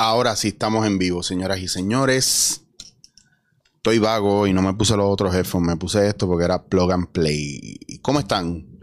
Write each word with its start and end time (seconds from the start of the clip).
Ahora 0.00 0.36
sí 0.36 0.46
estamos 0.46 0.86
en 0.86 0.96
vivo, 0.96 1.24
señoras 1.24 1.58
y 1.58 1.66
señores. 1.66 2.62
Estoy 3.74 3.98
vago 3.98 4.46
y 4.46 4.52
no 4.52 4.62
me 4.62 4.72
puse 4.74 4.96
los 4.96 5.06
otros 5.06 5.34
headphones, 5.34 5.66
me 5.66 5.76
puse 5.76 6.06
esto 6.06 6.28
porque 6.28 6.44
era 6.44 6.66
plug 6.66 6.92
and 6.92 7.08
play. 7.08 7.80
¿Cómo 8.00 8.20
están? 8.20 8.78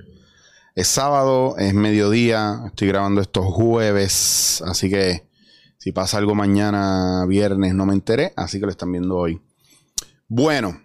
Es 0.76 0.90
sábado, 0.90 1.56
es 1.58 1.74
mediodía, 1.74 2.64
estoy 2.66 2.90
grabando 2.90 3.22
estos 3.22 3.46
jueves, 3.46 4.62
así 4.68 4.90
que 4.90 5.30
si 5.78 5.94
pasa 5.94 6.18
algo 6.18 6.36
mañana, 6.36 7.26
viernes, 7.26 7.74
no 7.74 7.86
me 7.86 7.94
enteré, 7.94 8.34
así 8.36 8.60
que 8.60 8.66
lo 8.66 8.72
están 8.72 8.92
viendo 8.92 9.16
hoy. 9.16 9.42
Bueno, 10.28 10.82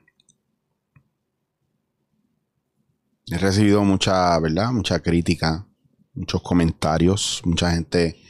he 3.27 3.37
recibido 3.37 3.83
mucha, 3.83 4.39
¿verdad? 4.39 4.71
Mucha 4.71 5.01
crítica, 5.01 5.67
muchos 6.15 6.41
comentarios, 6.41 7.43
mucha 7.45 7.73
gente 7.73 8.23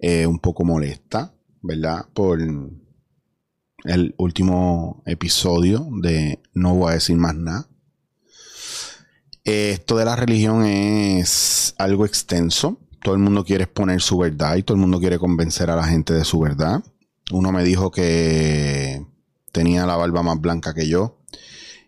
eh, 0.00 0.26
un 0.26 0.40
poco 0.40 0.64
molesta, 0.64 1.33
¿verdad? 1.64 2.06
Por 2.12 2.40
el 3.84 4.14
último 4.18 5.02
episodio 5.06 5.88
de 6.02 6.42
No 6.52 6.74
voy 6.74 6.90
a 6.90 6.94
decir 6.94 7.16
más 7.16 7.34
nada. 7.34 7.66
Esto 9.44 9.96
de 9.96 10.04
la 10.04 10.14
religión 10.14 10.64
es 10.64 11.74
algo 11.78 12.04
extenso. 12.04 12.78
Todo 13.02 13.14
el 13.14 13.20
mundo 13.20 13.44
quiere 13.44 13.64
exponer 13.64 14.00
su 14.00 14.18
verdad 14.18 14.56
y 14.56 14.62
todo 14.62 14.76
el 14.76 14.80
mundo 14.82 15.00
quiere 15.00 15.18
convencer 15.18 15.70
a 15.70 15.76
la 15.76 15.84
gente 15.84 16.12
de 16.12 16.24
su 16.24 16.38
verdad. 16.38 16.84
Uno 17.32 17.50
me 17.50 17.64
dijo 17.64 17.90
que 17.90 19.04
tenía 19.50 19.86
la 19.86 19.96
barba 19.96 20.22
más 20.22 20.40
blanca 20.40 20.74
que 20.74 20.86
yo 20.86 21.18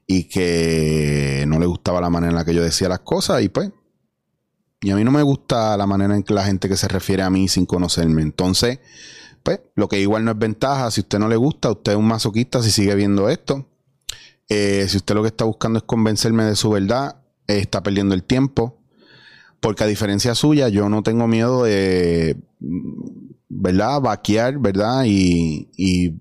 y 0.06 0.24
que 0.24 1.44
no 1.48 1.58
le 1.58 1.66
gustaba 1.66 2.00
la 2.00 2.10
manera 2.10 2.30
en 2.30 2.36
la 2.36 2.44
que 2.44 2.54
yo 2.54 2.62
decía 2.62 2.88
las 2.88 3.00
cosas 3.00 3.42
y 3.42 3.50
pues 3.50 3.70
y 4.80 4.90
a 4.90 4.96
mí 4.96 5.04
no 5.04 5.10
me 5.10 5.22
gusta 5.22 5.76
la 5.76 5.86
manera 5.86 6.14
en 6.14 6.22
que 6.22 6.34
la 6.34 6.44
gente 6.44 6.68
que 6.68 6.76
se 6.76 6.86
refiere 6.88 7.22
a 7.22 7.30
mí 7.30 7.48
sin 7.48 7.66
conocerme. 7.66 8.22
Entonces, 8.22 8.78
pues, 9.46 9.60
lo 9.76 9.88
que 9.88 10.00
igual 10.00 10.24
no 10.24 10.32
es 10.32 10.38
ventaja. 10.38 10.90
Si 10.90 11.02
usted 11.02 11.20
no 11.20 11.28
le 11.28 11.36
gusta, 11.36 11.70
usted 11.70 11.92
es 11.92 11.98
un 11.98 12.08
masoquista 12.08 12.64
si 12.64 12.72
sigue 12.72 12.96
viendo 12.96 13.28
esto. 13.28 13.64
Eh, 14.48 14.86
si 14.88 14.96
usted 14.96 15.14
lo 15.14 15.22
que 15.22 15.28
está 15.28 15.44
buscando 15.44 15.78
es 15.78 15.84
convencerme 15.84 16.42
de 16.42 16.56
su 16.56 16.68
verdad, 16.68 17.22
está 17.46 17.80
perdiendo 17.84 18.16
el 18.16 18.24
tiempo. 18.24 18.76
Porque 19.60 19.84
a 19.84 19.86
diferencia 19.86 20.34
suya, 20.34 20.68
yo 20.68 20.88
no 20.88 21.04
tengo 21.04 21.28
miedo 21.28 21.62
de, 21.62 22.36
¿verdad? 23.48 24.00
Vaquear, 24.00 24.58
¿verdad? 24.58 25.04
Y, 25.06 25.68
y 25.76 26.14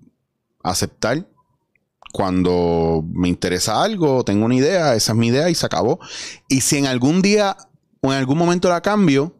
aceptar 0.62 1.26
cuando 2.12 3.04
me 3.12 3.28
interesa 3.28 3.82
algo, 3.82 4.24
tengo 4.24 4.44
una 4.44 4.54
idea, 4.54 4.94
esa 4.94 5.12
es 5.12 5.18
mi 5.18 5.26
idea 5.26 5.50
y 5.50 5.56
se 5.56 5.66
acabó. 5.66 5.98
Y 6.48 6.60
si 6.60 6.76
en 6.76 6.86
algún 6.86 7.22
día 7.22 7.56
o 8.02 8.12
en 8.12 8.18
algún 8.18 8.38
momento 8.38 8.68
la 8.68 8.82
cambio, 8.82 9.34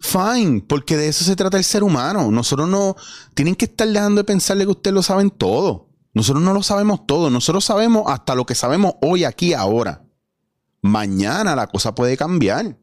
fine, 0.00 0.62
porque 0.66 0.96
de 0.96 1.08
eso 1.08 1.24
se 1.24 1.36
trata 1.36 1.56
el 1.56 1.64
ser 1.64 1.82
humano. 1.82 2.30
Nosotros 2.30 2.68
no 2.68 2.96
tienen 3.34 3.54
que 3.54 3.66
estar 3.66 3.88
dejando 3.88 4.20
de 4.20 4.24
pensarle 4.24 4.64
que 4.64 4.70
ustedes 4.70 4.94
lo 4.94 5.02
saben 5.02 5.30
todo. 5.30 5.88
Nosotros 6.14 6.42
no 6.42 6.52
lo 6.52 6.62
sabemos 6.62 7.06
todo. 7.06 7.30
Nosotros 7.30 7.64
sabemos 7.64 8.04
hasta 8.06 8.34
lo 8.34 8.46
que 8.46 8.54
sabemos 8.54 8.94
hoy, 9.00 9.24
aquí, 9.24 9.52
ahora. 9.52 10.04
Mañana 10.80 11.56
la 11.56 11.66
cosa 11.66 11.94
puede 11.94 12.16
cambiar. 12.16 12.78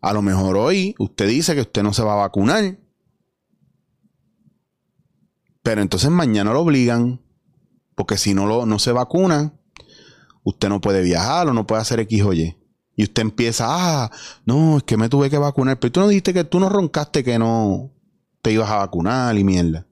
A 0.00 0.12
lo 0.12 0.22
mejor 0.22 0.56
hoy 0.56 0.94
usted 0.98 1.28
dice 1.28 1.54
que 1.54 1.60
usted 1.62 1.82
no 1.82 1.92
se 1.92 2.02
va 2.02 2.14
a 2.14 2.16
vacunar. 2.16 2.78
Pero 5.62 5.80
entonces 5.80 6.10
mañana 6.10 6.52
lo 6.52 6.60
obligan. 6.60 7.20
Porque 7.94 8.16
si 8.16 8.34
no, 8.34 8.46
lo, 8.46 8.66
no 8.66 8.78
se 8.78 8.90
vacuna, 8.92 9.52
usted 10.42 10.68
no 10.68 10.80
puede 10.80 11.02
viajar 11.02 11.48
o 11.48 11.52
no 11.52 11.66
puede 11.66 11.82
hacer 11.82 12.00
X 12.00 12.22
o 12.22 12.32
Y. 12.32 12.56
Y 12.94 13.04
usted 13.04 13.22
empieza, 13.22 13.66
ah, 13.68 14.10
no, 14.44 14.78
es 14.78 14.82
que 14.82 14.96
me 14.96 15.08
tuve 15.08 15.30
que 15.30 15.38
vacunar. 15.38 15.78
Pero 15.78 15.92
tú 15.92 16.00
no 16.00 16.08
dijiste 16.08 16.34
que 16.34 16.44
tú 16.44 16.60
no 16.60 16.68
roncaste 16.68 17.24
que 17.24 17.38
no 17.38 17.90
te 18.42 18.52
ibas 18.52 18.70
a 18.70 18.76
vacunar 18.76 19.36
y 19.36 19.44
mierda. 19.44 19.86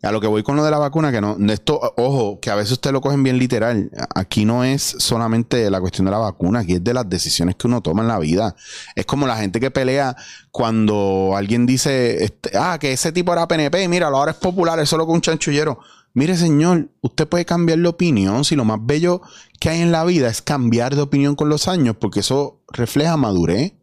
A 0.00 0.12
lo 0.12 0.20
que 0.20 0.28
voy 0.28 0.44
con 0.44 0.54
lo 0.54 0.64
de 0.64 0.70
la 0.70 0.78
vacuna, 0.78 1.10
que 1.10 1.20
no, 1.20 1.36
esto, 1.52 1.80
ojo, 1.96 2.38
que 2.38 2.50
a 2.50 2.54
veces 2.54 2.72
ustedes 2.72 2.92
lo 2.92 3.00
cogen 3.00 3.24
bien 3.24 3.36
literal. 3.36 3.90
Aquí 4.14 4.44
no 4.44 4.62
es 4.62 4.94
solamente 4.98 5.68
la 5.70 5.80
cuestión 5.80 6.04
de 6.04 6.12
la 6.12 6.18
vacuna, 6.18 6.60
aquí 6.60 6.74
es 6.74 6.84
de 6.84 6.94
las 6.94 7.08
decisiones 7.08 7.56
que 7.56 7.66
uno 7.66 7.80
toma 7.80 8.02
en 8.02 8.08
la 8.08 8.20
vida. 8.20 8.54
Es 8.94 9.06
como 9.06 9.26
la 9.26 9.36
gente 9.36 9.58
que 9.58 9.72
pelea 9.72 10.14
cuando 10.52 11.32
alguien 11.36 11.66
dice, 11.66 12.22
este, 12.22 12.56
ah, 12.56 12.78
que 12.80 12.92
ese 12.92 13.10
tipo 13.10 13.32
era 13.32 13.48
PNP, 13.48 13.88
mira, 13.88 14.06
ahora 14.06 14.30
es 14.30 14.36
popular, 14.36 14.78
es 14.78 14.88
solo 14.88 15.04
con 15.04 15.16
un 15.16 15.20
chanchullero. 15.20 15.80
Mire, 16.14 16.36
señor, 16.36 16.88
usted 17.00 17.28
puede 17.28 17.44
cambiar 17.44 17.78
de 17.78 17.88
opinión 17.88 18.44
si 18.44 18.56
lo 18.56 18.64
más 18.64 18.78
bello 18.82 19.20
que 19.60 19.68
hay 19.68 19.80
en 19.80 19.92
la 19.92 20.04
vida 20.04 20.28
es 20.28 20.42
cambiar 20.42 20.94
de 20.94 21.02
opinión 21.02 21.34
con 21.34 21.48
los 21.48 21.68
años, 21.68 21.96
porque 21.98 22.20
eso 22.20 22.62
refleja 22.72 23.16
madurez. 23.16 23.74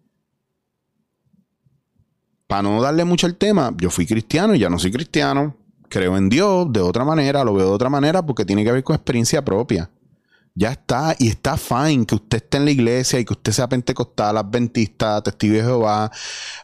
Para 2.48 2.64
no 2.64 2.82
darle 2.82 3.06
mucho 3.06 3.28
el 3.28 3.38
tema, 3.38 3.74
yo 3.78 3.90
fui 3.90 4.06
cristiano 4.06 4.56
y 4.56 4.60
ya 4.60 4.70
no 4.70 4.80
soy 4.80 4.92
cristiano. 4.92 5.56
Creo 5.90 6.18
en 6.18 6.30
Dios 6.30 6.72
de 6.72 6.82
otra 6.82 7.06
manera, 7.06 7.44
lo 7.44 7.54
veo 7.54 7.68
de 7.68 7.74
otra 7.74 7.90
manera 7.90 8.26
porque 8.26 8.46
tiene 8.46 8.64
que 8.64 8.72
ver 8.72 8.84
con 8.84 8.96
experiencia 8.96 9.44
propia. 9.44 9.90
Ya 10.54 10.72
está, 10.72 11.16
y 11.20 11.28
está 11.28 11.58
fine 11.58 12.06
que 12.06 12.16
usted 12.16 12.38
esté 12.38 12.58
en 12.58 12.66
la 12.66 12.72
iglesia 12.72 13.20
y 13.20 13.26
que 13.26 13.34
usted 13.34 13.52
sea 13.52 13.68
pentecostal, 13.68 14.38
adventista, 14.38 15.22
testigo 15.22 15.56
de 15.56 15.64
Jehová, 15.64 16.12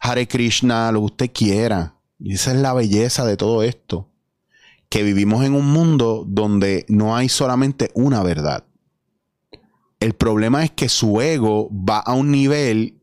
Hare 0.02 0.28
Krishna, 0.28 0.92
lo 0.92 1.00
que 1.00 1.06
usted 1.06 1.32
quiera. 1.34 1.96
Y 2.20 2.34
esa 2.34 2.52
es 2.52 2.58
la 2.58 2.74
belleza 2.74 3.26
de 3.26 3.36
todo 3.36 3.64
esto 3.64 4.11
que 4.92 5.04
vivimos 5.04 5.46
en 5.46 5.56
un 5.56 5.68
mundo 5.68 6.26
donde 6.28 6.86
no 6.90 7.16
hay 7.16 7.30
solamente 7.30 7.92
una 7.94 8.22
verdad. 8.24 8.66
El 10.02 10.16
problema 10.16 10.66
es 10.66 10.72
que 10.72 10.90
su 10.90 11.22
ego 11.22 11.70
va 11.72 12.00
a 12.00 12.12
un 12.12 12.30
nivel 12.30 13.02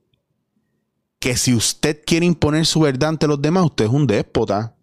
que 1.19 1.39
si 1.39 1.55
usted 1.55 2.03
quiere 2.05 2.27
imponer 2.27 2.67
su 2.67 2.81
verdad 2.81 3.09
ante 3.09 3.27
los 3.27 3.41
demás, 3.41 3.65
usted 3.65 3.87
es 3.87 3.91
un 3.91 4.07
déspota. 4.07 4.77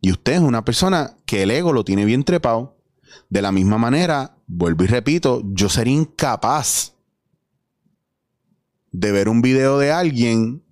Y 0.00 0.12
usted 0.12 0.34
es 0.34 0.40
una 0.40 0.64
persona 0.64 1.16
que 1.26 1.42
el 1.42 1.50
ego 1.50 1.72
lo 1.72 1.84
tiene 1.84 2.04
bien 2.04 2.22
trepado. 2.22 2.78
De 3.28 3.42
la 3.42 3.50
misma 3.50 3.76
manera, 3.76 4.38
vuelvo 4.46 4.84
y 4.84 4.86
repito, 4.86 5.42
yo 5.46 5.68
sería 5.68 5.94
incapaz 5.94 6.94
de 8.92 9.10
ver 9.10 9.28
un 9.28 9.42
video 9.42 9.78
de 9.78 9.90
alguien 9.90 10.62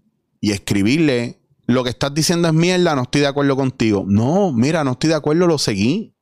y 0.40 0.52
escribirle 0.52 1.40
lo 1.66 1.82
que 1.82 1.90
estás 1.90 2.12
diciendo 2.12 2.48
es 2.48 2.54
mierda, 2.54 2.94
no 2.94 3.02
estoy 3.02 3.22
de 3.22 3.26
acuerdo 3.26 3.56
contigo. 3.56 4.04
No, 4.06 4.52
mira, 4.52 4.84
no 4.84 4.92
estoy 4.92 5.08
de 5.08 5.16
acuerdo, 5.16 5.46
lo 5.46 5.58
seguí. 5.58 6.14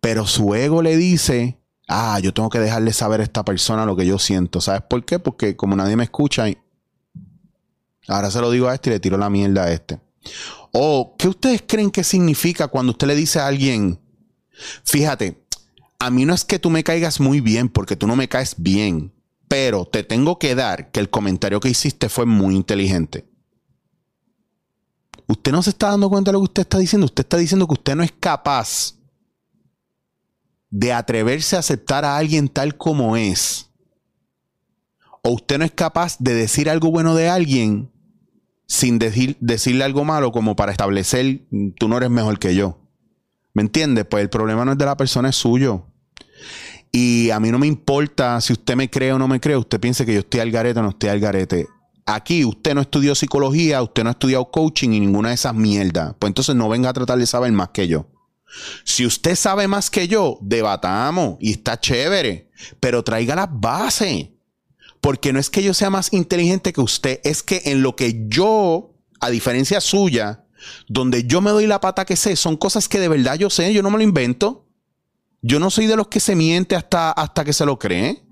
Pero 0.00 0.26
su 0.26 0.54
ego 0.54 0.82
le 0.82 0.96
dice, 0.96 1.60
ah, 1.88 2.18
yo 2.20 2.32
tengo 2.32 2.50
que 2.50 2.58
dejarle 2.58 2.92
saber 2.92 3.20
a 3.20 3.24
esta 3.24 3.44
persona 3.44 3.86
lo 3.86 3.96
que 3.96 4.06
yo 4.06 4.18
siento. 4.18 4.60
¿Sabes 4.60 4.82
por 4.88 5.04
qué? 5.04 5.18
Porque 5.18 5.56
como 5.56 5.76
nadie 5.76 5.96
me 5.96 6.04
escucha, 6.04 6.46
ahora 8.08 8.30
se 8.30 8.40
lo 8.40 8.50
digo 8.50 8.68
a 8.68 8.74
este 8.74 8.90
y 8.90 8.92
le 8.94 9.00
tiro 9.00 9.18
la 9.18 9.30
mierda 9.30 9.64
a 9.64 9.72
este. 9.72 10.00
O, 10.72 11.16
¿qué 11.18 11.28
ustedes 11.28 11.62
creen 11.66 11.90
que 11.90 12.02
significa 12.02 12.68
cuando 12.68 12.92
usted 12.92 13.06
le 13.06 13.14
dice 13.14 13.40
a 13.40 13.46
alguien, 13.46 14.00
fíjate, 14.84 15.44
a 15.98 16.10
mí 16.10 16.24
no 16.24 16.34
es 16.34 16.44
que 16.44 16.58
tú 16.58 16.70
me 16.70 16.82
caigas 16.82 17.20
muy 17.20 17.40
bien, 17.40 17.68
porque 17.68 17.96
tú 17.96 18.06
no 18.06 18.16
me 18.16 18.28
caes 18.28 18.56
bien, 18.58 19.12
pero 19.48 19.84
te 19.84 20.02
tengo 20.02 20.38
que 20.38 20.54
dar 20.54 20.90
que 20.90 21.00
el 21.00 21.10
comentario 21.10 21.60
que 21.60 21.68
hiciste 21.68 22.08
fue 22.08 22.26
muy 22.26 22.56
inteligente 22.56 23.26
usted 25.34 25.52
no 25.52 25.62
se 25.62 25.70
está 25.70 25.90
dando 25.90 26.08
cuenta 26.08 26.30
de 26.30 26.34
lo 26.34 26.40
que 26.40 26.44
usted 26.44 26.62
está 26.62 26.78
diciendo. 26.78 27.04
Usted 27.04 27.24
está 27.24 27.36
diciendo 27.36 27.66
que 27.66 27.74
usted 27.74 27.94
no 27.94 28.02
es 28.02 28.12
capaz 28.12 28.94
de 30.70 30.92
atreverse 30.92 31.56
a 31.56 31.60
aceptar 31.60 32.04
a 32.04 32.16
alguien 32.16 32.48
tal 32.48 32.76
como 32.76 33.16
es. 33.16 33.70
O 35.22 35.30
usted 35.30 35.58
no 35.58 35.64
es 35.64 35.70
capaz 35.70 36.16
de 36.18 36.34
decir 36.34 36.68
algo 36.68 36.90
bueno 36.90 37.14
de 37.14 37.28
alguien 37.28 37.90
sin 38.66 38.98
decir, 38.98 39.36
decirle 39.40 39.84
algo 39.84 40.04
malo 40.04 40.32
como 40.32 40.56
para 40.56 40.72
establecer 40.72 41.42
tú 41.78 41.88
no 41.88 41.96
eres 41.96 42.10
mejor 42.10 42.38
que 42.38 42.54
yo. 42.54 42.78
¿Me 43.52 43.62
entiende? 43.62 44.04
Pues 44.04 44.22
el 44.22 44.30
problema 44.30 44.64
no 44.64 44.72
es 44.72 44.78
de 44.78 44.84
la 44.84 44.96
persona, 44.96 45.28
es 45.28 45.36
suyo. 45.36 45.86
Y 46.90 47.30
a 47.30 47.40
mí 47.40 47.50
no 47.50 47.58
me 47.58 47.66
importa 47.66 48.40
si 48.40 48.52
usted 48.52 48.76
me 48.76 48.90
cree 48.90 49.12
o 49.12 49.18
no 49.18 49.28
me 49.28 49.40
cree. 49.40 49.56
Usted 49.56 49.80
piense 49.80 50.04
que 50.04 50.14
yo 50.14 50.20
estoy 50.20 50.40
al 50.40 50.50
garete 50.50 50.80
o 50.80 50.82
no 50.82 50.90
estoy 50.90 51.10
al 51.10 51.20
garete 51.20 51.68
aquí 52.06 52.44
usted 52.44 52.74
no 52.74 52.80
estudió 52.80 53.14
psicología, 53.14 53.82
usted 53.82 54.02
no 54.04 54.10
ha 54.10 54.12
estudiado 54.12 54.50
coaching 54.50 54.90
y 54.90 55.00
ninguna 55.00 55.30
de 55.30 55.36
esas 55.36 55.54
mierdas. 55.54 56.14
Pues 56.18 56.30
entonces 56.30 56.54
no 56.54 56.68
venga 56.68 56.90
a 56.90 56.92
tratar 56.92 57.18
de 57.18 57.26
saber 57.26 57.52
más 57.52 57.70
que 57.70 57.88
yo. 57.88 58.08
Si 58.84 59.04
usted 59.04 59.34
sabe 59.34 59.66
más 59.66 59.90
que 59.90 60.06
yo, 60.06 60.38
debatamos 60.40 61.36
y 61.40 61.52
está 61.52 61.78
chévere, 61.80 62.50
pero 62.80 63.02
traiga 63.02 63.34
las 63.34 63.48
bases. 63.50 64.28
Porque 65.00 65.32
no 65.32 65.38
es 65.38 65.50
que 65.50 65.62
yo 65.62 65.74
sea 65.74 65.90
más 65.90 66.12
inteligente 66.12 66.72
que 66.72 66.80
usted, 66.80 67.20
es 67.24 67.42
que 67.42 67.62
en 67.66 67.82
lo 67.82 67.94
que 67.94 68.24
yo, 68.28 68.94
a 69.20 69.28
diferencia 69.28 69.80
suya, 69.80 70.46
donde 70.88 71.24
yo 71.24 71.40
me 71.40 71.50
doy 71.50 71.66
la 71.66 71.80
pata 71.80 72.06
que 72.06 72.16
sé, 72.16 72.36
son 72.36 72.56
cosas 72.56 72.88
que 72.88 72.98
de 72.98 73.08
verdad 73.08 73.36
yo 73.36 73.50
sé, 73.50 73.72
yo 73.74 73.82
no 73.82 73.90
me 73.90 73.98
lo 73.98 74.02
invento. 74.02 74.66
Yo 75.42 75.60
no 75.60 75.70
soy 75.70 75.86
de 75.86 75.96
los 75.96 76.08
que 76.08 76.20
se 76.20 76.34
miente 76.34 76.74
hasta, 76.74 77.10
hasta 77.10 77.44
que 77.44 77.52
se 77.52 77.66
lo 77.66 77.78
cree. 77.78 78.23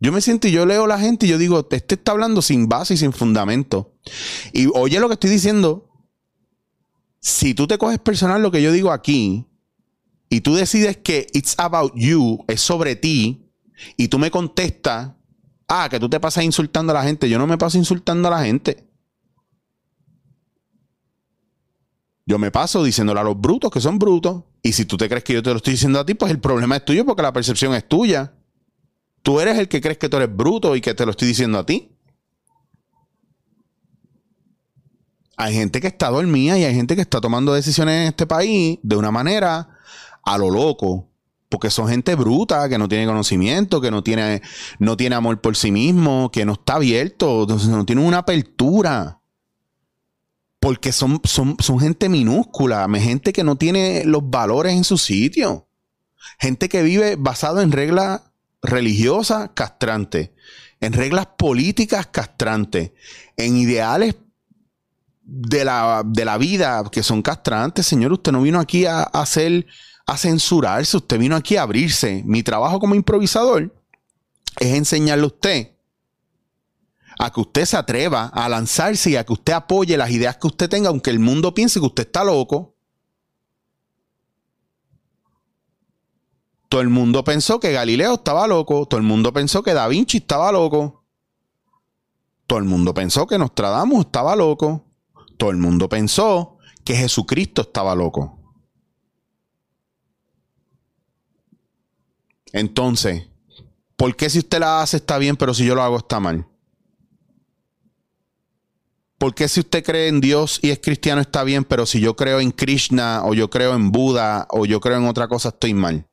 Yo 0.00 0.12
me 0.12 0.20
siento 0.20 0.46
y 0.46 0.52
yo 0.52 0.64
leo 0.64 0.84
a 0.84 0.88
la 0.88 0.98
gente 0.98 1.26
y 1.26 1.28
yo 1.28 1.38
digo, 1.38 1.66
este 1.70 1.94
está 1.96 2.12
hablando 2.12 2.40
sin 2.40 2.68
base 2.68 2.94
y 2.94 2.96
sin 2.96 3.12
fundamento. 3.12 3.94
Y 4.52 4.68
oye 4.74 5.00
lo 5.00 5.08
que 5.08 5.14
estoy 5.14 5.30
diciendo. 5.30 5.84
Si 7.20 7.52
tú 7.52 7.66
te 7.66 7.78
coges 7.78 7.98
personal 7.98 8.40
lo 8.40 8.52
que 8.52 8.62
yo 8.62 8.70
digo 8.70 8.92
aquí 8.92 9.44
y 10.28 10.40
tú 10.40 10.54
decides 10.54 10.98
que 10.98 11.26
it's 11.32 11.54
about 11.58 11.92
you, 11.96 12.44
es 12.46 12.60
sobre 12.60 12.94
ti, 12.94 13.48
y 13.96 14.08
tú 14.08 14.18
me 14.18 14.30
contestas, 14.30 15.12
ah, 15.66 15.88
que 15.90 15.98
tú 15.98 16.08
te 16.08 16.20
pasas 16.20 16.44
insultando 16.44 16.92
a 16.92 16.94
la 16.94 17.02
gente, 17.02 17.28
yo 17.28 17.38
no 17.38 17.46
me 17.46 17.58
paso 17.58 17.78
insultando 17.78 18.28
a 18.28 18.30
la 18.30 18.44
gente. 18.44 18.88
Yo 22.26 22.38
me 22.38 22.50
paso 22.50 22.84
diciéndole 22.84 23.20
a 23.20 23.22
los 23.22 23.40
brutos 23.40 23.70
que 23.70 23.80
son 23.80 23.98
brutos. 23.98 24.44
Y 24.62 24.72
si 24.72 24.84
tú 24.84 24.96
te 24.96 25.08
crees 25.08 25.24
que 25.24 25.32
yo 25.32 25.42
te 25.42 25.50
lo 25.50 25.56
estoy 25.56 25.72
diciendo 25.72 25.98
a 25.98 26.04
ti, 26.04 26.14
pues 26.14 26.30
el 26.30 26.40
problema 26.40 26.76
es 26.76 26.84
tuyo 26.84 27.06
porque 27.06 27.22
la 27.22 27.32
percepción 27.32 27.74
es 27.74 27.88
tuya. 27.88 28.37
Tú 29.28 29.40
eres 29.40 29.58
el 29.58 29.68
que 29.68 29.82
crees 29.82 29.98
que 29.98 30.08
tú 30.08 30.16
eres 30.16 30.34
bruto 30.34 30.74
y 30.74 30.80
que 30.80 30.94
te 30.94 31.04
lo 31.04 31.10
estoy 31.10 31.28
diciendo 31.28 31.58
a 31.58 31.66
ti. 31.66 31.94
Hay 35.36 35.52
gente 35.52 35.82
que 35.82 35.86
está 35.86 36.08
dormida 36.08 36.58
y 36.58 36.64
hay 36.64 36.74
gente 36.74 36.96
que 36.96 37.02
está 37.02 37.20
tomando 37.20 37.52
decisiones 37.52 37.94
en 37.94 38.08
este 38.08 38.26
país 38.26 38.78
de 38.82 38.96
una 38.96 39.10
manera 39.10 39.68
a 40.24 40.38
lo 40.38 40.48
loco. 40.50 41.10
Porque 41.50 41.68
son 41.68 41.88
gente 41.88 42.14
bruta, 42.14 42.70
que 42.70 42.78
no 42.78 42.88
tiene 42.88 43.04
conocimiento, 43.04 43.82
que 43.82 43.90
no 43.90 44.02
tiene, 44.02 44.40
no 44.78 44.96
tiene 44.96 45.16
amor 45.16 45.42
por 45.42 45.56
sí 45.56 45.70
mismo, 45.70 46.30
que 46.32 46.46
no 46.46 46.54
está 46.54 46.76
abierto, 46.76 47.46
no 47.68 47.84
tiene 47.84 48.00
una 48.00 48.20
apertura. 48.20 49.20
Porque 50.58 50.90
son, 50.90 51.20
son, 51.24 51.54
son 51.58 51.78
gente 51.80 52.08
minúscula, 52.08 52.88
gente 52.94 53.34
que 53.34 53.44
no 53.44 53.56
tiene 53.56 54.04
los 54.06 54.30
valores 54.30 54.72
en 54.72 54.84
su 54.84 54.96
sitio. 54.96 55.68
Gente 56.38 56.70
que 56.70 56.82
vive 56.82 57.16
basado 57.16 57.60
en 57.60 57.72
reglas 57.72 58.22
religiosas 58.62 59.50
castrantes, 59.54 60.30
en 60.80 60.92
reglas 60.92 61.26
políticas 61.38 62.06
castrantes, 62.06 62.92
en 63.36 63.56
ideales 63.56 64.16
de 65.22 65.64
la, 65.64 66.02
de 66.04 66.24
la 66.24 66.38
vida 66.38 66.82
que 66.90 67.02
son 67.02 67.22
castrantes. 67.22 67.86
Señor, 67.86 68.12
usted 68.12 68.32
no 68.32 68.42
vino 68.42 68.58
aquí 68.60 68.86
a, 68.86 69.02
hacer, 69.02 69.66
a 70.06 70.16
censurarse, 70.16 70.96
usted 70.96 71.18
vino 71.18 71.36
aquí 71.36 71.56
a 71.56 71.62
abrirse. 71.62 72.22
Mi 72.24 72.42
trabajo 72.42 72.80
como 72.80 72.94
improvisador 72.94 73.74
es 74.58 74.74
enseñarle 74.74 75.24
a 75.24 75.26
usted 75.26 75.68
a 77.18 77.32
que 77.32 77.40
usted 77.40 77.64
se 77.64 77.76
atreva 77.76 78.26
a 78.26 78.48
lanzarse 78.48 79.10
y 79.10 79.16
a 79.16 79.24
que 79.24 79.32
usted 79.32 79.52
apoye 79.52 79.96
las 79.96 80.10
ideas 80.10 80.36
que 80.36 80.46
usted 80.46 80.68
tenga, 80.68 80.88
aunque 80.88 81.10
el 81.10 81.18
mundo 81.18 81.52
piense 81.52 81.80
que 81.80 81.86
usted 81.86 82.06
está 82.06 82.22
loco. 82.22 82.76
Todo 86.68 86.80
el 86.82 86.88
mundo 86.90 87.24
pensó 87.24 87.60
que 87.60 87.72
Galileo 87.72 88.14
estaba 88.14 88.46
loco, 88.46 88.86
todo 88.86 88.98
el 88.98 89.06
mundo 89.06 89.32
pensó 89.32 89.62
que 89.62 89.72
Da 89.72 89.88
Vinci 89.88 90.18
estaba 90.18 90.52
loco, 90.52 91.04
todo 92.46 92.58
el 92.58 92.66
mundo 92.66 92.92
pensó 92.92 93.26
que 93.26 93.38
Nostradamus 93.38 94.06
estaba 94.06 94.36
loco, 94.36 94.84
todo 95.38 95.50
el 95.50 95.56
mundo 95.56 95.88
pensó 95.88 96.58
que 96.84 96.94
Jesucristo 96.94 97.62
estaba 97.62 97.94
loco. 97.94 98.38
Entonces, 102.52 103.28
¿por 103.96 104.16
qué 104.16 104.28
si 104.30 104.38
usted 104.38 104.58
la 104.58 104.82
hace 104.82 104.98
está 104.98 105.18
bien, 105.18 105.36
pero 105.36 105.54
si 105.54 105.64
yo 105.64 105.74
lo 105.74 105.82
hago 105.82 105.98
está 105.98 106.20
mal? 106.20 106.46
¿Por 109.18 109.34
qué 109.34 109.48
si 109.48 109.60
usted 109.60 109.84
cree 109.84 110.08
en 110.08 110.20
Dios 110.20 110.60
y 110.62 110.70
es 110.70 110.78
cristiano 110.78 111.20
está 111.20 111.44
bien, 111.44 111.64
pero 111.64 111.86
si 111.86 112.00
yo 112.00 112.14
creo 112.14 112.40
en 112.40 112.52
Krishna 112.52 113.22
o 113.24 113.34
yo 113.34 113.50
creo 113.50 113.74
en 113.74 113.90
Buda 113.90 114.46
o 114.50 114.64
yo 114.64 114.80
creo 114.80 114.96
en 114.96 115.06
otra 115.06 115.28
cosa 115.28 115.48
estoy 115.48 115.74
mal? 115.74 116.07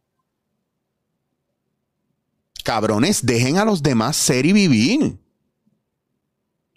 Cabrones, 2.66 3.26
dejen 3.26 3.58
a 3.58 3.64
los 3.64 3.82
demás 3.82 4.18
ser 4.18 4.46
y 4.46 4.52
vivir. 4.52 5.18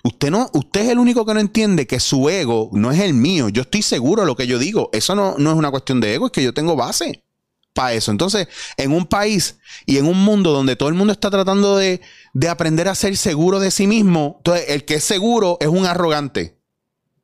Usted 0.04 0.30
no, 0.30 0.48
usted 0.52 0.82
es 0.82 0.88
el 0.90 0.98
único 0.98 1.26
que 1.26 1.34
no 1.34 1.40
entiende 1.40 1.88
que 1.88 1.98
su 1.98 2.28
ego 2.28 2.70
no 2.72 2.92
es 2.92 3.00
el 3.00 3.14
mío. 3.14 3.48
Yo 3.48 3.62
estoy 3.62 3.82
seguro 3.82 4.22
de 4.22 4.26
lo 4.26 4.36
que 4.36 4.46
yo 4.46 4.58
digo. 4.60 4.90
Eso 4.92 5.16
no, 5.16 5.34
no 5.38 5.50
es 5.50 5.56
una 5.56 5.70
cuestión 5.70 6.00
de 6.00 6.14
ego, 6.14 6.26
es 6.26 6.32
que 6.32 6.42
yo 6.44 6.54
tengo 6.54 6.76
base 6.76 7.24
para 7.72 7.94
eso. 7.94 8.10
Entonces, 8.10 8.48
en 8.76 8.92
un 8.92 9.06
país 9.06 9.58
y 9.86 9.98
en 9.98 10.06
un 10.06 10.22
mundo 10.22 10.52
donde 10.52 10.76
todo 10.76 10.88
el 10.88 10.94
mundo 10.94 11.12
está 11.12 11.30
tratando 11.30 11.76
de, 11.76 12.00
de 12.32 12.48
aprender 12.48 12.88
a 12.88 12.94
ser 12.94 13.16
seguro 13.16 13.58
de 13.58 13.70
sí 13.70 13.86
mismo, 13.86 14.36
entonces 14.38 14.66
el 14.68 14.84
que 14.84 14.94
es 14.94 15.04
seguro 15.04 15.56
es 15.60 15.68
un 15.68 15.86
arrogante. 15.86 16.58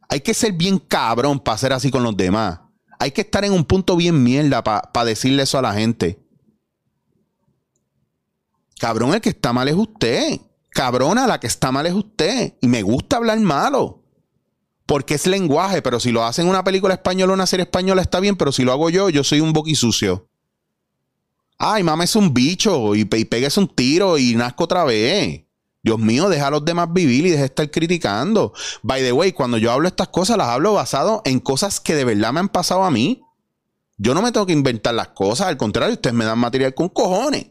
Hay 0.08 0.20
que 0.20 0.34
ser 0.34 0.52
bien 0.52 0.78
cabrón 0.78 1.40
para 1.40 1.58
ser 1.58 1.72
así 1.72 1.90
con 1.90 2.02
los 2.02 2.16
demás. 2.16 2.60
Hay 2.98 3.10
que 3.10 3.22
estar 3.22 3.44
en 3.44 3.52
un 3.52 3.64
punto 3.64 3.96
bien 3.96 4.22
mierda 4.22 4.62
para 4.64 5.04
decirle 5.04 5.42
eso 5.42 5.58
a 5.58 5.62
la 5.62 5.74
gente. 5.74 6.23
Cabrón, 8.78 9.14
el 9.14 9.20
que 9.20 9.30
está 9.30 9.52
mal 9.52 9.68
es 9.68 9.74
usted. 9.74 10.40
Cabrona, 10.70 11.26
la 11.26 11.38
que 11.40 11.46
está 11.46 11.70
mal 11.70 11.86
es 11.86 11.94
usted. 11.94 12.54
Y 12.60 12.68
me 12.68 12.82
gusta 12.82 13.16
hablar 13.16 13.38
malo. 13.40 14.02
Porque 14.86 15.14
es 15.14 15.26
lenguaje, 15.26 15.80
pero 15.80 16.00
si 16.00 16.12
lo 16.12 16.24
hacen 16.24 16.48
una 16.48 16.64
película 16.64 16.94
española 16.94 17.32
o 17.32 17.34
una 17.34 17.46
serie 17.46 17.64
española 17.64 18.02
está 18.02 18.20
bien, 18.20 18.36
pero 18.36 18.52
si 18.52 18.64
lo 18.64 18.72
hago 18.72 18.90
yo, 18.90 19.08
yo 19.08 19.24
soy 19.24 19.40
un 19.40 19.52
boquisucio. 19.52 20.28
Ay, 21.56 21.82
mames 21.82 22.16
un 22.16 22.34
bicho 22.34 22.94
y, 22.94 23.08
y 23.10 23.24
pegues 23.24 23.56
un 23.56 23.68
tiro 23.68 24.18
y 24.18 24.34
nazco 24.34 24.64
otra 24.64 24.84
vez. 24.84 25.44
Dios 25.82 25.98
mío, 25.98 26.30
deja 26.30 26.46
a 26.46 26.50
los 26.50 26.64
demás 26.64 26.88
vivir 26.92 27.26
y 27.26 27.30
deja 27.30 27.42
de 27.42 27.46
estar 27.46 27.70
criticando. 27.70 28.52
By 28.82 29.02
the 29.02 29.12
way, 29.12 29.32
cuando 29.32 29.58
yo 29.58 29.70
hablo 29.70 29.86
estas 29.86 30.08
cosas, 30.08 30.38
las 30.38 30.48
hablo 30.48 30.72
basado 30.72 31.20
en 31.26 31.40
cosas 31.40 31.78
que 31.78 31.94
de 31.94 32.04
verdad 32.04 32.32
me 32.32 32.40
han 32.40 32.48
pasado 32.48 32.84
a 32.84 32.90
mí. 32.90 33.22
Yo 33.98 34.14
no 34.14 34.22
me 34.22 34.32
tengo 34.32 34.46
que 34.46 34.54
inventar 34.54 34.94
las 34.94 35.08
cosas, 35.08 35.46
al 35.46 35.56
contrario, 35.56 35.94
ustedes 35.94 36.14
me 36.14 36.24
dan 36.24 36.38
material 36.38 36.74
con 36.74 36.88
cojones. 36.88 37.48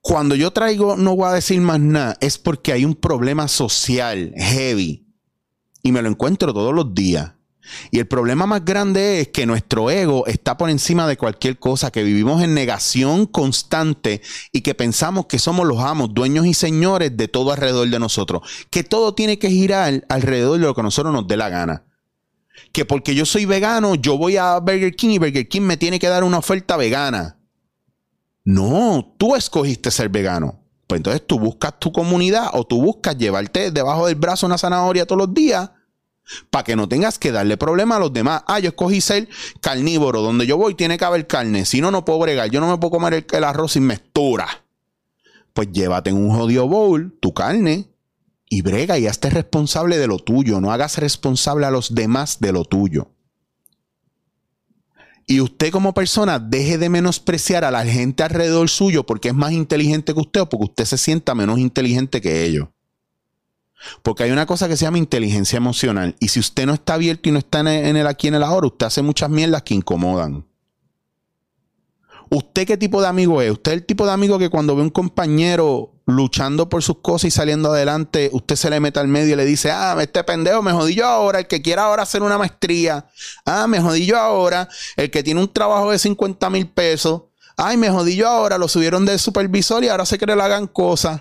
Cuando 0.00 0.34
yo 0.34 0.52
traigo 0.52 0.96
no 0.96 1.16
voy 1.16 1.28
a 1.28 1.34
decir 1.34 1.60
más 1.60 1.80
nada, 1.80 2.16
es 2.20 2.38
porque 2.38 2.72
hay 2.72 2.84
un 2.84 2.94
problema 2.94 3.48
social 3.48 4.32
heavy 4.36 5.06
y 5.82 5.92
me 5.92 6.02
lo 6.02 6.08
encuentro 6.08 6.52
todos 6.52 6.74
los 6.74 6.94
días. 6.94 7.32
Y 7.90 7.98
el 7.98 8.06
problema 8.06 8.46
más 8.46 8.64
grande 8.64 9.20
es 9.20 9.28
que 9.28 9.46
nuestro 9.46 9.90
ego 9.90 10.26
está 10.26 10.56
por 10.56 10.70
encima 10.70 11.06
de 11.06 11.16
cualquier 11.16 11.58
cosa, 11.58 11.90
que 11.90 12.02
vivimos 12.02 12.42
en 12.42 12.54
negación 12.54 13.26
constante 13.26 14.22
y 14.52 14.62
que 14.62 14.74
pensamos 14.74 15.26
que 15.26 15.38
somos 15.38 15.66
los 15.66 15.80
amos, 15.80 16.14
dueños 16.14 16.46
y 16.46 16.54
señores 16.54 17.16
de 17.16 17.28
todo 17.28 17.52
alrededor 17.52 17.88
de 17.88 17.98
nosotros. 17.98 18.42
Que 18.70 18.84
todo 18.84 19.14
tiene 19.14 19.38
que 19.38 19.50
girar 19.50 20.04
alrededor 20.08 20.58
de 20.58 20.66
lo 20.66 20.74
que 20.74 20.80
a 20.80 20.84
nosotros 20.84 21.12
nos 21.12 21.26
dé 21.26 21.36
la 21.36 21.48
gana. 21.48 21.84
Que 22.72 22.84
porque 22.84 23.14
yo 23.14 23.24
soy 23.24 23.44
vegano, 23.44 23.94
yo 23.94 24.18
voy 24.18 24.36
a 24.36 24.58
Burger 24.58 24.94
King 24.94 25.10
y 25.10 25.18
Burger 25.18 25.48
King 25.48 25.62
me 25.62 25.76
tiene 25.76 25.98
que 25.98 26.08
dar 26.08 26.24
una 26.24 26.38
oferta 26.38 26.76
vegana. 26.76 27.37
No, 28.48 29.14
tú 29.18 29.36
escogiste 29.36 29.90
ser 29.90 30.08
vegano. 30.08 30.58
Pues 30.86 31.00
entonces 31.00 31.26
tú 31.26 31.38
buscas 31.38 31.78
tu 31.78 31.92
comunidad 31.92 32.48
o 32.54 32.64
tú 32.64 32.80
buscas 32.80 33.18
llevarte 33.18 33.70
debajo 33.70 34.06
del 34.06 34.14
brazo 34.14 34.46
una 34.46 34.56
zanahoria 34.56 35.04
todos 35.04 35.18
los 35.18 35.34
días 35.34 35.70
para 36.48 36.64
que 36.64 36.74
no 36.74 36.88
tengas 36.88 37.18
que 37.18 37.30
darle 37.30 37.58
problema 37.58 37.96
a 37.96 37.98
los 37.98 38.10
demás. 38.10 38.44
Ah, 38.46 38.58
yo 38.58 38.70
escogí 38.70 39.02
ser 39.02 39.28
carnívoro. 39.60 40.22
Donde 40.22 40.46
yo 40.46 40.56
voy 40.56 40.74
tiene 40.74 40.96
que 40.96 41.04
haber 41.04 41.26
carne. 41.26 41.66
Si 41.66 41.82
no, 41.82 41.90
no 41.90 42.06
puedo 42.06 42.20
bregar. 42.20 42.48
Yo 42.48 42.62
no 42.62 42.70
me 42.70 42.78
puedo 42.78 42.92
comer 42.92 43.26
el, 43.30 43.44
arroz 43.44 43.72
sin 43.72 43.82
mezcla. 43.82 44.64
Pues 45.52 45.70
llévate 45.70 46.08
en 46.08 46.16
un 46.16 46.34
jodido 46.34 46.66
bowl 46.68 47.18
tu 47.20 47.34
carne 47.34 47.90
y 48.48 48.62
brega 48.62 48.98
y 48.98 49.08
hazte 49.08 49.28
responsable 49.28 49.98
de 49.98 50.06
lo 50.06 50.18
tuyo. 50.18 50.58
No 50.62 50.72
hagas 50.72 50.96
responsable 50.96 51.66
a 51.66 51.70
los 51.70 51.94
demás 51.94 52.40
de 52.40 52.52
lo 52.52 52.64
tuyo. 52.64 53.10
Y 55.30 55.42
usted 55.42 55.70
como 55.70 55.92
persona 55.92 56.38
deje 56.38 56.78
de 56.78 56.88
menospreciar 56.88 57.62
a 57.62 57.70
la 57.70 57.84
gente 57.84 58.22
alrededor 58.22 58.70
suyo 58.70 59.04
porque 59.04 59.28
es 59.28 59.34
más 59.34 59.52
inteligente 59.52 60.14
que 60.14 60.20
usted 60.20 60.40
o 60.40 60.48
porque 60.48 60.64
usted 60.64 60.84
se 60.86 60.96
sienta 60.96 61.34
menos 61.34 61.58
inteligente 61.58 62.22
que 62.22 62.44
ellos. 62.44 62.68
Porque 64.02 64.22
hay 64.22 64.30
una 64.30 64.46
cosa 64.46 64.68
que 64.68 64.76
se 64.78 64.86
llama 64.86 64.96
inteligencia 64.96 65.58
emocional. 65.58 66.16
Y 66.18 66.28
si 66.28 66.40
usted 66.40 66.64
no 66.64 66.72
está 66.72 66.94
abierto 66.94 67.28
y 67.28 67.32
no 67.32 67.40
está 67.40 67.60
en 67.60 67.96
el, 67.96 68.06
aquí 68.06 68.28
en 68.28 68.36
el 68.36 68.42
ahora, 68.42 68.68
usted 68.68 68.86
hace 68.86 69.02
muchas 69.02 69.28
mierdas 69.28 69.62
que 69.64 69.74
incomodan. 69.74 70.46
¿Usted 72.30 72.66
qué 72.66 72.76
tipo 72.76 73.00
de 73.00 73.08
amigo 73.08 73.40
es? 73.40 73.50
¿Usted 73.50 73.72
es 73.72 73.78
el 73.78 73.86
tipo 73.86 74.04
de 74.04 74.12
amigo 74.12 74.38
que 74.38 74.50
cuando 74.50 74.76
ve 74.76 74.82
un 74.82 74.90
compañero 74.90 75.94
luchando 76.08 76.68
por 76.68 76.82
sus 76.82 76.98
cosas 76.98 77.26
y 77.26 77.30
saliendo 77.30 77.70
adelante, 77.70 78.30
usted 78.32 78.56
se 78.56 78.70
le 78.70 78.80
mete 78.80 78.98
al 78.98 79.08
medio 79.08 79.34
y 79.34 79.36
le 79.36 79.44
dice, 79.44 79.70
ah, 79.70 79.96
este 80.00 80.24
pendejo 80.24 80.62
me 80.62 80.72
jodí 80.72 80.94
yo 80.94 81.06
ahora, 81.06 81.38
el 81.40 81.46
que 81.46 81.60
quiera 81.60 81.84
ahora 81.84 82.02
hacer 82.02 82.22
una 82.22 82.38
maestría, 82.38 83.06
ah, 83.44 83.66
me 83.66 83.80
jodí 83.80 84.06
yo 84.06 84.18
ahora, 84.18 84.68
el 84.96 85.10
que 85.10 85.22
tiene 85.22 85.40
un 85.40 85.52
trabajo 85.52 85.90
de 85.90 85.98
50 85.98 86.48
mil 86.48 86.66
pesos, 86.68 87.24
ay, 87.58 87.76
me 87.76 87.90
jodí 87.90 88.16
yo 88.16 88.26
ahora, 88.26 88.56
lo 88.56 88.68
subieron 88.68 89.04
de 89.04 89.18
supervisor 89.18 89.84
y 89.84 89.88
ahora 89.88 90.06
se 90.06 90.18
cree 90.18 90.34
le 90.34 90.42
hagan 90.42 90.66
cosas. 90.66 91.20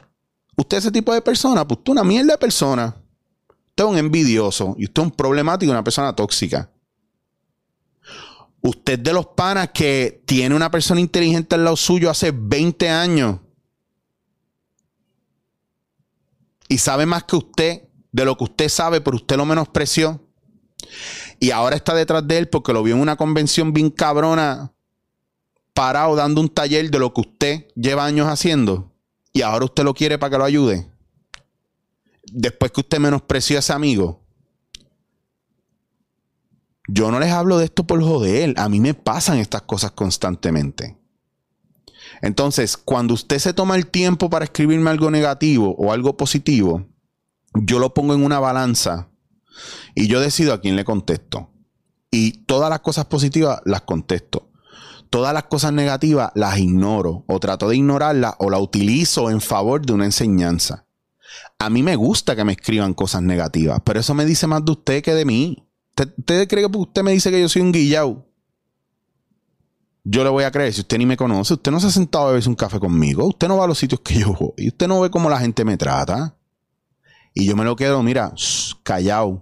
Usted 0.56 0.78
ese 0.78 0.92
tipo 0.92 1.14
de 1.14 1.22
persona, 1.22 1.68
pues 1.68 1.80
usted 1.80 1.92
una 1.92 2.04
mierda 2.04 2.34
de 2.34 2.38
persona. 2.38 2.96
Usted 3.70 3.84
es 3.84 3.90
un 3.90 3.98
envidioso 3.98 4.76
y 4.78 4.86
usted 4.86 5.02
es 5.02 5.06
un 5.08 5.12
problemático, 5.12 5.72
una 5.72 5.84
persona 5.84 6.16
tóxica. 6.16 6.70
Usted 8.68 9.00
de 9.00 9.14
los 9.14 9.28
panas 9.28 9.70
que 9.74 10.22
tiene 10.26 10.54
una 10.54 10.70
persona 10.70 11.00
inteligente 11.00 11.56
al 11.56 11.64
lado 11.64 11.78
suyo 11.78 12.10
hace 12.10 12.34
20 12.36 12.90
años 12.90 13.40
y 16.68 16.78
sabe 16.78 17.06
más 17.06 17.24
que 17.24 17.38
usted 17.38 17.84
de 18.12 18.26
lo 18.26 18.38
que 18.38 18.44
usted 18.44 18.68
sabe, 18.68 19.00
pero 19.00 19.16
usted 19.16 19.38
lo 19.38 19.46
menospreció. 19.46 20.22
Y 21.40 21.52
ahora 21.52 21.78
está 21.78 21.94
detrás 21.94 22.28
de 22.28 22.40
él 22.40 22.50
porque 22.50 22.74
lo 22.74 22.84
vio 22.84 22.96
en 22.96 23.00
una 23.00 23.16
convención 23.16 23.72
bien 23.72 23.90
cabrona, 23.90 24.74
parado 25.74 26.18
dando 26.18 26.42
un 26.42 26.50
taller 26.50 26.92
de 26.92 27.00
lo 27.00 27.14
que 27.14 27.22
usted 27.22 27.68
lleva 27.74 28.04
años 28.04 28.28
haciendo. 28.28 28.94
Y 29.32 29.44
ahora 29.44 29.64
usted 29.64 29.86
lo 29.86 29.94
quiere 29.94 30.18
para 30.18 30.32
que 30.32 30.38
lo 30.40 30.44
ayude. 30.44 30.92
Después 32.34 32.74
que 32.74 32.82
usted 32.82 33.00
menospreció 33.00 33.56
a 33.56 33.60
ese 33.60 33.72
amigo. 33.72 34.27
Yo 36.88 37.12
no 37.12 37.20
les 37.20 37.32
hablo 37.32 37.58
de 37.58 37.66
esto 37.66 37.86
por 37.86 38.02
joder. 38.02 38.54
A 38.58 38.70
mí 38.70 38.80
me 38.80 38.94
pasan 38.94 39.38
estas 39.40 39.64
cosas 39.64 39.92
constantemente. 39.92 40.98
Entonces, 42.22 42.78
cuando 42.78 43.14
usted 43.14 43.40
se 43.40 43.54
toma 43.54 43.76
el 43.76 43.88
tiempo 43.88 44.30
para 44.30 44.46
escribirme 44.46 44.90
algo 44.90 45.12
negativo 45.12 45.76
o 45.78 45.92
algo 45.92 46.18
positivo, 46.18 46.88
yo 47.54 47.80
lo 47.80 47.94
pongo 47.94 48.14
en 48.14 48.24
una 48.24 48.40
balanza 48.40 49.10
y 49.96 50.08
yo 50.08 50.20
decido 50.20 50.54
a 50.54 50.62
quién 50.62 50.76
le 50.76 50.86
contesto. 50.86 51.52
Y 52.10 52.44
todas 52.46 52.70
las 52.70 52.80
cosas 52.80 53.06
positivas 53.06 53.62
las 53.66 53.82
contesto. 53.82 54.50
Todas 55.10 55.34
las 55.34 55.44
cosas 55.44 55.74
negativas 55.74 56.32
las 56.36 56.58
ignoro 56.58 57.24
o 57.28 57.40
trato 57.40 57.70
de 57.70 57.78
ignorarlas 57.78 58.36
o 58.40 58.50
la 58.50 58.60
utilizo 58.60 59.30
en 59.30 59.42
favor 59.42 59.86
de 59.86 59.94
una 59.94 60.06
enseñanza. 60.06 60.86
A 61.60 61.70
mí 61.70 61.84
me 61.84 61.96
gusta 61.96 62.36
que 62.36 62.44
me 62.44 62.54
escriban 62.54 62.94
cosas 62.94 63.22
negativas, 63.22 63.80
pero 63.84 64.00
eso 64.00 64.14
me 64.14 64.26
dice 64.26 64.48
más 64.48 64.64
de 64.64 64.72
usted 64.72 65.04
que 65.04 65.14
de 65.14 65.26
mí. 65.26 65.67
¿Usted, 66.00 66.48
cree 66.48 66.70
que 66.70 66.78
usted 66.78 67.04
me 67.04 67.12
dice 67.12 67.32
que 67.32 67.42
yo 67.42 67.50
soy 67.50 67.62
un 67.62 67.72
guillau? 67.72 68.24
Yo 70.04 70.24
le 70.24 70.30
voy 70.30 70.44
a 70.44 70.52
creer 70.52 70.72
si 70.72 70.82
usted 70.82 70.98
ni 70.98 71.06
me 71.06 71.18
conoce. 71.18 71.56
Usted 71.56 71.72
no 71.72 71.80
se 71.80 71.88
ha 71.88 71.92
sentado 71.92 72.26
a 72.26 72.28
beberse 72.30 72.48
un 72.48 72.56
café 72.56 72.80
conmigo. 72.80 73.28
Usted 73.28 73.48
no 73.48 73.58
va 73.58 73.66
a 73.66 73.68
los 73.68 73.78
sitios 73.78 74.02
que 74.02 74.20
yo 74.20 74.34
voy. 74.34 74.68
Usted 74.68 74.88
no 74.88 75.02
ve 75.02 75.10
cómo 75.10 75.30
la 75.30 75.40
gente 75.40 75.66
me 75.66 75.76
trata. 75.76 76.36
Y 77.34 77.46
yo 77.46 77.56
me 77.56 77.66
lo 77.66 77.76
quedo, 77.76 78.02
mira, 78.04 78.32
callado. 78.84 79.42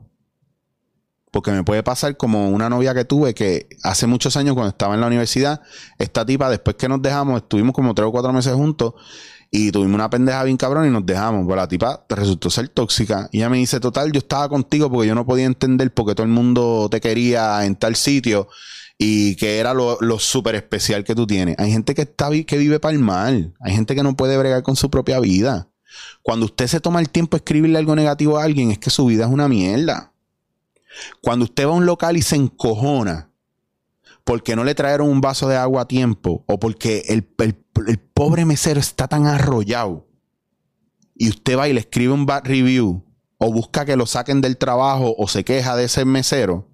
Porque 1.29 1.51
me 1.51 1.63
puede 1.63 1.83
pasar 1.83 2.15
como 2.15 2.49
una 2.49 2.69
novia 2.69 2.93
que 2.93 3.03
tuve 3.03 3.33
que 3.33 3.67
hace 3.83 4.07
muchos 4.07 4.37
años 4.37 4.55
cuando 4.55 4.69
estaba 4.69 4.95
en 4.95 5.01
la 5.01 5.07
universidad, 5.07 5.61
esta 5.99 6.25
tipa, 6.25 6.49
después 6.49 6.77
que 6.77 6.87
nos 6.87 7.01
dejamos, 7.01 7.41
estuvimos 7.41 7.75
como 7.75 7.93
tres 7.93 8.07
o 8.07 8.11
cuatro 8.11 8.31
meses 8.31 8.53
juntos 8.53 8.93
y 9.51 9.71
tuvimos 9.71 9.95
una 9.95 10.09
pendeja 10.09 10.43
bien 10.43 10.57
cabrón 10.57 10.87
y 10.87 10.89
nos 10.89 11.05
dejamos. 11.05 11.45
Pues 11.45 11.55
la 11.55 11.67
tipa 11.67 12.05
resultó 12.09 12.49
ser 12.49 12.69
tóxica. 12.69 13.29
Y 13.31 13.37
ella 13.37 13.49
me 13.49 13.57
dice, 13.57 13.79
total, 13.79 14.11
yo 14.11 14.19
estaba 14.19 14.49
contigo 14.49 14.89
porque 14.89 15.07
yo 15.07 15.15
no 15.15 15.25
podía 15.25 15.45
entender 15.45 15.93
por 15.93 16.07
qué 16.07 16.15
todo 16.15 16.25
el 16.25 16.31
mundo 16.31 16.87
te 16.89 16.99
quería 17.01 17.65
en 17.65 17.75
tal 17.75 17.95
sitio 17.95 18.47
y 18.97 19.35
que 19.35 19.59
era 19.59 19.73
lo, 19.73 19.97
súper 20.19 20.55
especial 20.55 21.03
que 21.03 21.15
tú 21.15 21.27
tienes. 21.27 21.55
Hay 21.59 21.71
gente 21.71 21.95
que, 21.95 22.03
está, 22.03 22.29
que 22.45 22.57
vive 22.57 22.79
para 22.79 22.93
el 22.93 22.99
mal. 22.99 23.53
Hay 23.59 23.73
gente 23.73 23.95
que 23.95 24.03
no 24.03 24.15
puede 24.15 24.37
bregar 24.37 24.63
con 24.63 24.75
su 24.75 24.89
propia 24.89 25.19
vida. 25.19 25.69
Cuando 26.21 26.45
usted 26.45 26.67
se 26.67 26.79
toma 26.79 26.99
el 26.99 27.09
tiempo 27.09 27.37
de 27.37 27.39
escribirle 27.39 27.77
algo 27.77 27.95
negativo 27.95 28.37
a 28.37 28.43
alguien, 28.43 28.71
es 28.71 28.79
que 28.79 28.89
su 28.89 29.05
vida 29.05 29.25
es 29.25 29.31
una 29.31 29.47
mierda. 29.47 30.11
Cuando 31.21 31.45
usted 31.45 31.65
va 31.65 31.71
a 31.71 31.75
un 31.75 31.85
local 31.85 32.17
y 32.17 32.21
se 32.21 32.35
encojona 32.35 33.29
porque 34.25 34.55
no 34.55 34.63
le 34.63 34.75
trajeron 34.75 35.07
un 35.07 35.21
vaso 35.21 35.47
de 35.47 35.55
agua 35.55 35.83
a 35.83 35.87
tiempo 35.87 36.43
o 36.47 36.59
porque 36.59 37.05
el, 37.07 37.23
pobre 38.13 38.43
mesero 38.43 38.79
está 38.79 39.07
tan 39.07 39.27
arrollado 39.27 40.07
y 41.15 41.29
usted 41.29 41.57
va 41.57 41.69
y 41.69 41.73
le 41.73 41.79
escribe 41.79 42.11
un 42.11 42.25
bad 42.25 42.43
review 42.43 43.05
o 43.37 43.51
busca 43.51 43.85
que 43.85 43.95
lo 43.95 44.07
saquen 44.07 44.41
del 44.41 44.57
trabajo 44.57 45.15
o 45.17 45.27
se 45.27 45.45
queja 45.45 45.75
de 45.75 45.85
ese 45.85 46.03
mesero 46.05 46.67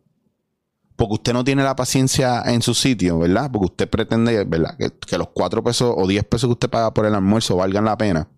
porque 0.95 1.15
usted 1.15 1.33
no 1.33 1.43
tiene 1.43 1.63
la 1.63 1.75
paciencia 1.75 2.41
en 2.45 2.61
su 2.61 2.73
sitio, 2.73 3.19
¿verdad? 3.19 3.49
Porque 3.51 3.65
usted 3.65 3.89
pretende, 3.89 4.43
¿verdad? 4.45 4.77
Que, 4.77 4.91
que 4.91 5.17
los 5.17 5.29
cuatro 5.33 5.63
pesos 5.63 5.93
o 5.97 6.07
diez 6.07 6.23
pesos 6.23 6.47
que 6.47 6.53
usted 6.53 6.69
paga 6.69 6.93
por 6.93 7.05
el 7.07 7.15
almuerzo 7.15 7.57
valgan 7.57 7.85
la 7.85 7.97
pena. 7.97 8.29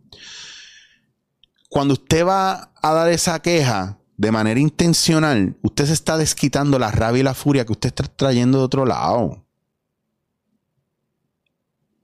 Cuando 1.69 1.93
usted 1.93 2.25
va 2.25 2.71
a 2.81 2.93
dar 2.93 3.09
esa 3.09 3.41
queja, 3.41 3.99
de 4.17 4.31
manera 4.31 4.59
intencional, 4.59 5.57
usted 5.61 5.87
se 5.87 5.93
está 5.93 6.17
desquitando 6.17 6.77
la 6.79 6.91
rabia 6.91 7.21
y 7.21 7.23
la 7.23 7.33
furia 7.33 7.65
que 7.65 7.71
usted 7.71 7.89
está 7.89 8.03
trayendo 8.03 8.59
de 8.59 8.63
otro 8.65 8.85
lado. 8.85 9.45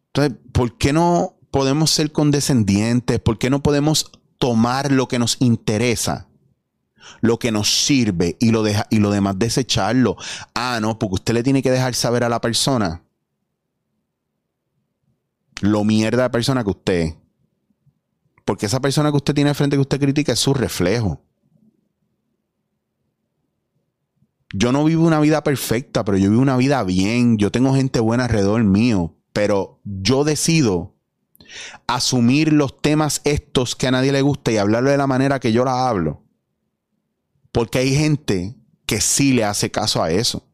Entonces, 0.07 0.37
¿por 0.51 0.77
qué 0.77 0.91
no 0.91 1.37
podemos 1.51 1.91
ser 1.91 2.11
condescendientes? 2.11 3.19
¿Por 3.19 3.37
qué 3.37 3.49
no 3.49 3.61
podemos 3.61 4.11
tomar 4.37 4.91
lo 4.91 5.07
que 5.07 5.19
nos 5.19 5.37
interesa? 5.39 6.27
Lo 7.21 7.37
que 7.37 7.51
nos 7.51 7.85
sirve 7.85 8.37
y 8.39 8.51
lo, 8.51 8.63
demás 8.63 9.39
desecharlo. 9.39 10.17
Ah, 10.53 10.79
no, 10.81 10.97
porque 10.97 11.15
usted 11.15 11.33
le 11.33 11.43
tiene 11.43 11.61
que 11.61 11.71
dejar 11.71 11.93
saber 11.95 12.23
a 12.23 12.29
la 12.29 12.41
persona 12.41 13.03
lo 15.61 15.83
mierda 15.83 16.23
de 16.23 16.29
persona 16.29 16.63
que 16.63 16.69
usted 16.69 16.93
es. 16.93 17.15
Porque 18.45 18.65
esa 18.65 18.79
persona 18.79 19.11
que 19.11 19.17
usted 19.17 19.35
tiene 19.35 19.53
frente 19.53 19.75
que 19.75 19.81
usted 19.81 19.99
critica 19.99 20.33
es 20.33 20.39
su 20.39 20.53
reflejo. 20.53 21.21
Yo 24.53 24.71
no 24.71 24.83
vivo 24.83 25.05
una 25.05 25.19
vida 25.19 25.43
perfecta, 25.43 26.03
pero 26.03 26.17
yo 26.17 26.29
vivo 26.29 26.41
una 26.41 26.57
vida 26.57 26.83
bien. 26.83 27.37
Yo 27.37 27.51
tengo 27.51 27.73
gente 27.75 27.99
buena 27.99 28.25
alrededor 28.25 28.63
mío, 28.63 29.15
pero 29.31 29.79
yo 29.83 30.23
decido 30.23 30.95
asumir 31.87 32.53
los 32.53 32.81
temas 32.81 33.21
estos 33.23 33.75
que 33.75 33.87
a 33.87 33.91
nadie 33.91 34.11
le 34.11 34.21
gusta 34.21 34.51
y 34.51 34.57
hablarlo 34.57 34.89
de 34.89 34.97
la 34.97 35.07
manera 35.07 35.39
que 35.39 35.51
yo 35.51 35.65
la 35.65 35.87
hablo. 35.87 36.23
Porque 37.51 37.79
hay 37.79 37.95
gente 37.95 38.55
que 38.85 39.01
sí 39.01 39.33
le 39.33 39.43
hace 39.43 39.69
caso 39.69 40.01
a 40.01 40.11
eso. 40.11 40.47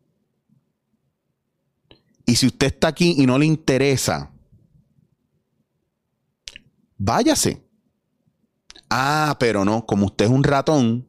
Y 2.25 2.35
si 2.35 2.47
usted 2.47 2.67
está 2.67 2.89
aquí 2.89 3.15
y 3.17 3.25
no 3.25 3.37
le 3.37 3.45
interesa, 3.45 4.31
váyase. 6.97 7.63
Ah, 8.89 9.37
pero 9.39 9.63
no, 9.63 9.85
como 9.85 10.07
usted 10.07 10.25
es 10.25 10.31
un 10.31 10.43
ratón, 10.43 11.07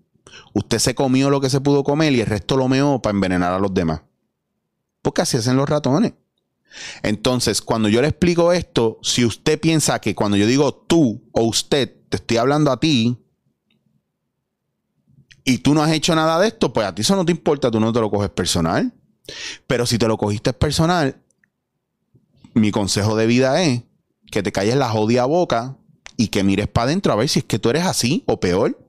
Usted 0.52 0.78
se 0.78 0.94
comió 0.94 1.30
lo 1.30 1.40
que 1.40 1.50
se 1.50 1.60
pudo 1.60 1.84
comer 1.84 2.12
y 2.12 2.20
el 2.20 2.26
resto 2.26 2.56
lo 2.56 2.68
meó 2.68 3.00
para 3.00 3.14
envenenar 3.14 3.52
a 3.52 3.58
los 3.58 3.72
demás. 3.72 4.02
Porque 5.02 5.22
así 5.22 5.36
hacen 5.36 5.56
los 5.56 5.68
ratones. 5.68 6.14
Entonces, 7.02 7.62
cuando 7.62 7.88
yo 7.88 8.02
le 8.02 8.08
explico 8.08 8.52
esto, 8.52 8.98
si 9.02 9.24
usted 9.24 9.60
piensa 9.60 10.00
que 10.00 10.14
cuando 10.14 10.36
yo 10.36 10.46
digo 10.46 10.74
tú 10.74 11.22
o 11.32 11.44
usted, 11.44 11.94
te 12.08 12.16
estoy 12.16 12.36
hablando 12.36 12.70
a 12.70 12.80
ti, 12.80 13.18
y 15.48 15.58
tú 15.58 15.74
no 15.74 15.82
has 15.82 15.92
hecho 15.92 16.14
nada 16.16 16.40
de 16.40 16.48
esto, 16.48 16.72
pues 16.72 16.86
a 16.86 16.94
ti 16.94 17.02
eso 17.02 17.14
no 17.14 17.24
te 17.24 17.30
importa, 17.30 17.70
tú 17.70 17.78
no 17.78 17.92
te 17.92 18.00
lo 18.00 18.10
coges 18.10 18.30
personal. 18.30 18.92
Pero 19.68 19.86
si 19.86 19.96
te 19.96 20.08
lo 20.08 20.18
cogiste 20.18 20.52
personal, 20.52 21.22
mi 22.52 22.72
consejo 22.72 23.16
de 23.16 23.26
vida 23.26 23.62
es 23.62 23.84
que 24.32 24.42
te 24.42 24.50
calles 24.50 24.74
la 24.74 24.88
jodida 24.88 25.24
boca 25.24 25.76
y 26.16 26.28
que 26.28 26.42
mires 26.42 26.66
para 26.66 26.86
adentro 26.86 27.12
a 27.12 27.16
ver 27.16 27.28
si 27.28 27.38
es 27.38 27.44
que 27.44 27.60
tú 27.60 27.70
eres 27.70 27.84
así 27.84 28.24
o 28.26 28.40
peor. 28.40 28.85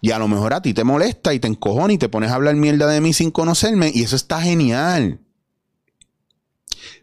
Y 0.00 0.12
a 0.12 0.18
lo 0.18 0.28
mejor 0.28 0.54
a 0.54 0.62
ti 0.62 0.74
te 0.74 0.84
molesta 0.84 1.34
y 1.34 1.40
te 1.40 1.48
encojona 1.48 1.92
y 1.92 1.98
te 1.98 2.08
pones 2.08 2.30
a 2.30 2.34
hablar 2.34 2.56
mierda 2.56 2.86
de 2.86 3.00
mí 3.00 3.12
sin 3.12 3.30
conocerme 3.30 3.90
y 3.94 4.02
eso 4.02 4.16
está 4.16 4.40
genial. 4.40 5.20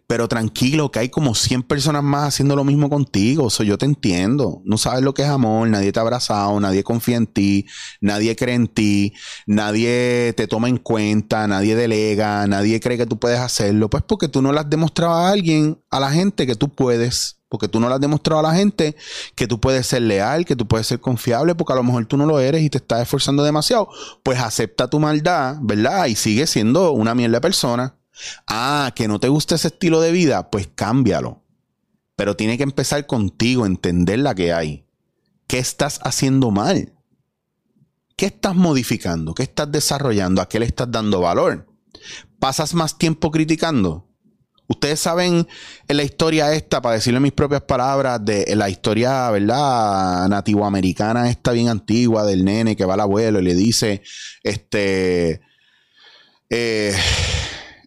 Pero 0.08 0.30
tranquilo, 0.30 0.90
que 0.90 1.00
hay 1.00 1.10
como 1.10 1.36
100 1.36 1.64
personas 1.64 2.02
más 2.02 2.30
haciendo 2.30 2.56
lo 2.56 2.64
mismo 2.64 2.90
contigo. 2.90 3.50
Eso 3.50 3.64
yo 3.64 3.78
te 3.78 3.86
entiendo. 3.86 4.62
No 4.64 4.78
sabes 4.78 5.04
lo 5.04 5.14
que 5.14 5.24
es 5.24 5.28
amor, 5.28 5.68
nadie 5.68 5.92
te 5.92 6.00
ha 6.00 6.02
abrazado, 6.02 6.58
nadie 6.62 6.82
confía 6.82 7.18
en 7.18 7.28
ti, 7.28 7.66
nadie 8.00 8.38
cree 8.38 8.56
en 8.56 8.70
ti, 8.70 9.14
nadie 9.46 10.34
te 10.38 10.48
toma 10.48 10.70
en 10.70 10.78
cuenta, 10.78 11.46
nadie 11.48 11.76
delega, 11.76 12.48
nadie 12.48 12.80
cree 12.80 12.98
que 12.98 13.06
tú 13.06 13.20
puedes 13.20 13.40
hacerlo. 13.40 13.90
Pues 13.90 14.02
porque 14.08 14.30
tú 14.30 14.42
no 14.42 14.54
le 14.54 14.62
has 14.62 14.70
demostrado 14.70 15.14
a 15.14 15.30
alguien, 15.30 15.82
a 15.90 16.00
la 16.00 16.10
gente, 16.10 16.48
que 16.48 16.56
tú 16.56 16.70
puedes. 16.70 17.37
Porque 17.50 17.68
tú 17.68 17.80
no 17.80 17.88
le 17.88 17.96
has 17.96 18.02
demostrado 18.02 18.40
a 18.40 18.44
la 18.44 18.56
gente 18.56 18.96
que 19.36 19.48
tú 19.48 19.60
puedes 19.60 19.88
ser 19.88 20.02
leal, 20.02 20.46
que 20.46 20.56
tú 20.56 20.68
puedes 20.68 20.88
ser 20.88 21.00
confiable, 21.00 21.56
porque 21.56 21.74
a 21.74 21.78
lo 21.78 21.84
mejor 21.84 22.06
tú 22.06 22.18
no 22.18 22.26
lo 22.26 22.40
eres 22.40 22.62
y 22.62 22.70
te 22.70 22.78
estás 22.78 23.02
esforzando 23.02 23.44
demasiado. 23.44 23.90
Pues 24.24 24.40
acepta 24.40 24.90
tu 24.90 25.00
maldad, 25.00 25.58
¿verdad? 25.62 26.08
Y 26.08 26.16
sigue 26.16 26.46
siendo 26.46 26.92
una 26.92 27.16
mierda 27.16 27.40
persona. 27.40 27.96
Ah, 28.48 28.92
que 28.96 29.08
no 29.08 29.20
te 29.20 29.30
gusta 29.30 29.56
ese 29.56 29.70
estilo 29.70 30.02
de 30.02 30.12
vida, 30.12 30.50
pues 30.50 30.70
cámbialo. 30.74 31.44
Pero 32.16 32.36
tiene 32.36 32.58
que 32.58 32.64
empezar 32.64 33.06
contigo, 33.06 33.66
entender 33.66 34.20
la 34.20 34.36
que 34.36 34.52
hay. 34.52 34.86
¿Qué 35.48 35.60
estás 35.60 36.00
haciendo 36.04 36.52
mal? 36.52 36.94
¿Qué 38.18 38.26
estás 38.26 38.56
modificando? 38.56 39.36
¿Qué 39.36 39.44
estás 39.44 39.72
desarrollando? 39.72 40.42
¿A 40.42 40.50
qué 40.50 40.60
le 40.60 40.66
estás 40.66 40.92
dando 40.92 41.22
valor? 41.22 41.68
¿Pasas 42.40 42.74
más 42.74 42.98
tiempo 42.98 43.32
criticando? 43.32 44.07
Ustedes 44.68 45.00
saben 45.00 45.48
en 45.88 45.98
la 45.98 46.04
historia 46.04 46.54
esta, 46.54 46.82
para 46.82 46.96
decirle 46.96 47.20
mis 47.20 47.32
propias 47.32 47.62
palabras, 47.62 48.24
de 48.24 48.54
la 48.56 48.70
historia, 48.70 49.30
¿verdad? 49.32 50.28
Nativoamericana, 50.28 51.30
esta 51.30 51.54
bien 51.54 51.70
antigua, 51.70 52.26
del 52.26 52.44
nene 52.44 52.76
que 52.76 52.86
va 52.86 52.96
al 52.96 53.02
abuelo 53.02 53.40
y 53.40 53.44
le 53.44 53.56
dice, 53.56 54.02
este, 54.44 55.42
eh, 56.50 56.94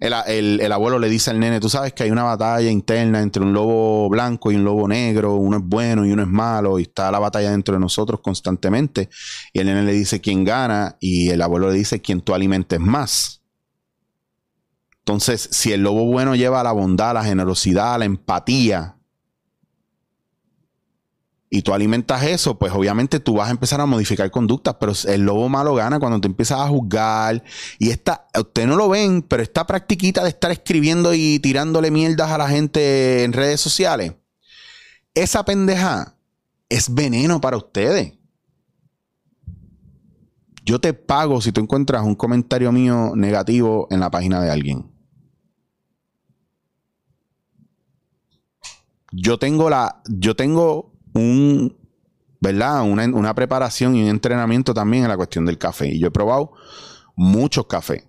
el, 0.01 0.73
abuelo 0.73 0.99
le 0.99 1.11
dice 1.11 1.31
al 1.31 1.39
nene, 1.39 1.61
tú 1.61 1.69
sabes 1.69 1.93
que 1.93 2.05
hay 2.05 2.11
una 2.11 2.23
batalla 2.23 2.71
interna 2.71 3.21
entre 3.21 3.43
un 3.43 3.53
lobo 3.53 4.09
blanco 4.09 4.51
y 4.51 4.57
un 4.57 4.65
lobo 4.65 4.89
negro, 4.89 5.35
uno 5.35 5.59
es 5.59 5.63
bueno 5.63 6.07
y 6.07 6.13
uno 6.13 6.23
es 6.23 6.29
malo, 6.29 6.79
y 6.79 6.83
está 6.83 7.11
la 7.11 7.19
batalla 7.19 7.51
dentro 7.51 7.75
de 7.75 7.81
nosotros 7.81 8.21
constantemente. 8.23 9.11
Y 9.53 9.61
el 9.61 9.67
nene 9.67 9.83
le 9.83 9.93
dice 9.93 10.21
quién 10.21 10.45
gana, 10.45 10.97
y 11.01 11.29
el 11.29 11.43
abuelo 11.43 11.69
le 11.71 11.75
dice 11.77 12.01
quién 12.01 12.23
tú 12.23 12.35
alimentes 12.35 12.81
más. 12.81 13.40
Entonces, 15.11 15.49
si 15.51 15.73
el 15.73 15.83
lobo 15.83 16.05
bueno 16.05 16.37
lleva 16.37 16.63
la 16.63 16.71
bondad, 16.71 17.15
la 17.15 17.25
generosidad, 17.25 17.99
la 17.99 18.05
empatía, 18.05 18.97
y 21.51 21.63
tú 21.63 21.75
alimentas 21.75 22.23
eso, 22.23 22.61
pues 22.61 22.73
obviamente 22.73 23.19
tú 23.19 23.35
vas 23.35 23.49
a 23.49 23.51
empezar 23.51 23.81
a 23.81 23.87
modificar 23.87 24.31
conductas, 24.31 24.77
pero 24.79 24.93
el 25.09 25.23
lobo 25.23 25.49
malo 25.49 25.75
gana 25.75 25.99
cuando 25.99 26.21
te 26.21 26.29
empiezas 26.29 26.61
a 26.61 26.69
juzgar. 26.69 27.43
Y 27.81 27.91
esta, 27.91 28.29
ustedes 28.39 28.69
no 28.69 28.77
lo 28.77 28.89
ven, 28.89 29.23
pero 29.23 29.43
esta 29.43 29.67
practiquita 29.67 30.23
de 30.23 30.29
estar 30.29 30.53
escribiendo 30.53 31.13
y 31.13 31.41
tirándole 31.41 31.91
mierdas 31.91 32.31
a 32.31 32.39
la 32.39 32.49
gente 32.49 33.25
en 33.25 33.33
redes 33.33 33.61
sociales, 33.61 34.15
esa 35.15 35.45
pendeja 35.45 36.15
es 36.69 36.95
veneno 36.95 37.41
para 37.41 37.57
ustedes. 37.57 38.13
Yo 40.65 40.81
te 40.81 40.95
pago 40.95 41.41
si 41.41 41.51
tú 41.51 41.61
encuentras 41.61 42.05
un 42.05 42.15
comentario 42.15 42.71
mío 42.71 43.15
negativo 43.17 43.89
en 43.91 43.99
la 43.99 44.09
página 44.09 44.41
de 44.41 44.53
alguien. 44.53 44.90
Yo 49.13 49.39
tengo 49.39 49.71
la. 49.71 50.03
Yo 50.09 50.37
tengo 50.37 50.93
un 51.15 51.77
¿verdad? 52.41 52.83
Una, 52.83 53.05
una 53.05 53.35
preparación 53.35 53.95
y 53.95 54.03
un 54.03 54.09
entrenamiento 54.09 54.73
también 54.73 55.05
en 55.05 55.11
la 55.11 55.17
cuestión 55.17 55.45
del 55.45 55.59
café. 55.59 55.89
Y 55.89 55.99
yo 55.99 56.09
he 56.09 56.11
probado 56.11 56.53
muchos 57.15 57.67
cafés. 57.67 58.07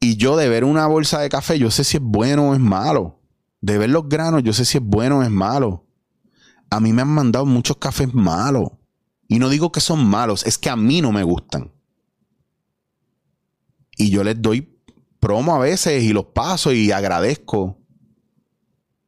Y 0.00 0.16
yo 0.16 0.36
de 0.36 0.48
ver 0.48 0.64
una 0.64 0.86
bolsa 0.86 1.20
de 1.20 1.28
café, 1.28 1.58
yo 1.58 1.70
sé 1.70 1.82
si 1.82 1.96
es 1.96 2.02
bueno 2.02 2.50
o 2.50 2.54
es 2.54 2.60
malo. 2.60 3.20
De 3.60 3.78
ver 3.78 3.90
los 3.90 4.08
granos, 4.08 4.42
yo 4.44 4.52
sé 4.52 4.64
si 4.64 4.78
es 4.78 4.84
bueno 4.84 5.18
o 5.18 5.22
es 5.22 5.30
malo. 5.30 5.86
A 6.70 6.78
mí 6.78 6.92
me 6.92 7.02
han 7.02 7.08
mandado 7.08 7.46
muchos 7.46 7.78
cafés 7.78 8.14
malos. 8.14 8.70
Y 9.26 9.38
no 9.38 9.48
digo 9.48 9.72
que 9.72 9.80
son 9.80 10.06
malos, 10.06 10.46
es 10.46 10.56
que 10.56 10.70
a 10.70 10.76
mí 10.76 11.00
no 11.00 11.10
me 11.10 11.22
gustan. 11.22 11.72
Y 13.96 14.10
yo 14.10 14.22
les 14.22 14.40
doy 14.40 14.78
promo 15.18 15.54
a 15.54 15.58
veces 15.58 16.02
y 16.02 16.12
los 16.12 16.26
paso 16.26 16.72
y 16.72 16.92
agradezco. 16.92 17.77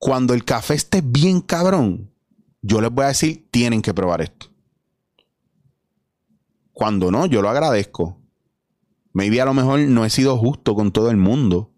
Cuando 0.00 0.32
el 0.32 0.46
café 0.46 0.72
esté 0.72 1.02
bien 1.02 1.42
cabrón, 1.42 2.10
yo 2.62 2.80
les 2.80 2.90
voy 2.90 3.04
a 3.04 3.08
decir, 3.08 3.46
tienen 3.50 3.82
que 3.82 3.92
probar 3.92 4.22
esto. 4.22 4.46
Cuando 6.72 7.10
no, 7.10 7.26
yo 7.26 7.42
lo 7.42 7.50
agradezco. 7.50 8.18
Maybe 9.12 9.42
a 9.42 9.44
lo 9.44 9.52
mejor 9.52 9.80
no 9.80 10.06
he 10.06 10.10
sido 10.10 10.38
justo 10.38 10.74
con 10.74 10.90
todo 10.90 11.10
el 11.10 11.18
mundo. 11.18 11.74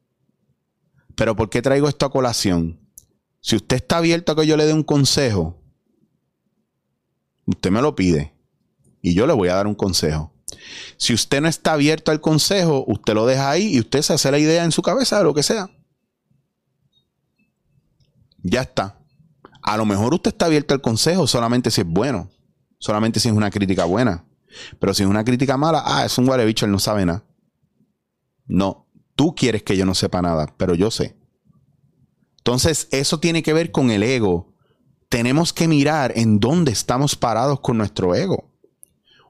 Pero 1.16 1.34
¿por 1.34 1.50
qué 1.50 1.62
traigo 1.62 1.88
esto 1.88 2.06
a 2.06 2.12
colación? 2.12 2.78
Si 3.40 3.56
usted 3.56 3.74
está 3.74 3.98
abierto 3.98 4.30
a 4.30 4.36
que 4.36 4.46
yo 4.46 4.56
le 4.56 4.66
dé 4.66 4.72
un 4.72 4.84
consejo, 4.84 5.60
usted 7.46 7.72
me 7.72 7.82
lo 7.82 7.96
pide. 7.96 8.36
Y 9.00 9.14
yo 9.14 9.26
le 9.26 9.32
voy 9.32 9.48
a 9.48 9.56
dar 9.56 9.66
un 9.66 9.74
consejo. 9.74 10.32
Si 10.96 11.12
usted 11.12 11.40
no 11.40 11.48
está 11.48 11.72
abierto 11.72 12.12
al 12.12 12.20
consejo, 12.20 12.84
usted 12.86 13.14
lo 13.14 13.26
deja 13.26 13.50
ahí 13.50 13.74
y 13.74 13.80
usted 13.80 14.00
se 14.02 14.12
hace 14.12 14.30
la 14.30 14.38
idea 14.38 14.62
en 14.62 14.70
su 14.70 14.82
cabeza 14.82 15.18
de 15.18 15.24
lo 15.24 15.34
que 15.34 15.42
sea. 15.42 15.68
Ya 18.42 18.62
está. 18.62 18.98
A 19.62 19.76
lo 19.76 19.84
mejor 19.86 20.14
usted 20.14 20.32
está 20.32 20.46
abierto 20.46 20.74
al 20.74 20.80
consejo 20.80 21.26
solamente 21.26 21.70
si 21.70 21.82
es 21.82 21.86
bueno. 21.86 22.30
Solamente 22.78 23.20
si 23.20 23.28
es 23.28 23.34
una 23.34 23.50
crítica 23.50 23.84
buena. 23.84 24.24
Pero 24.78 24.92
si 24.92 25.02
es 25.02 25.08
una 25.08 25.24
crítica 25.24 25.56
mala, 25.56 25.82
ah, 25.84 26.04
es 26.04 26.18
un 26.18 26.26
guarebicho, 26.26 26.66
él 26.66 26.72
no 26.72 26.78
sabe 26.78 27.06
nada. 27.06 27.24
No, 28.46 28.88
tú 29.14 29.34
quieres 29.34 29.62
que 29.62 29.76
yo 29.76 29.86
no 29.86 29.94
sepa 29.94 30.20
nada, 30.20 30.52
pero 30.56 30.74
yo 30.74 30.90
sé. 30.90 31.16
Entonces, 32.38 32.88
eso 32.90 33.20
tiene 33.20 33.42
que 33.42 33.52
ver 33.52 33.70
con 33.70 33.90
el 33.90 34.02
ego. 34.02 34.52
Tenemos 35.08 35.52
que 35.52 35.68
mirar 35.68 36.12
en 36.16 36.40
dónde 36.40 36.72
estamos 36.72 37.14
parados 37.14 37.60
con 37.60 37.78
nuestro 37.78 38.14
ego. 38.14 38.50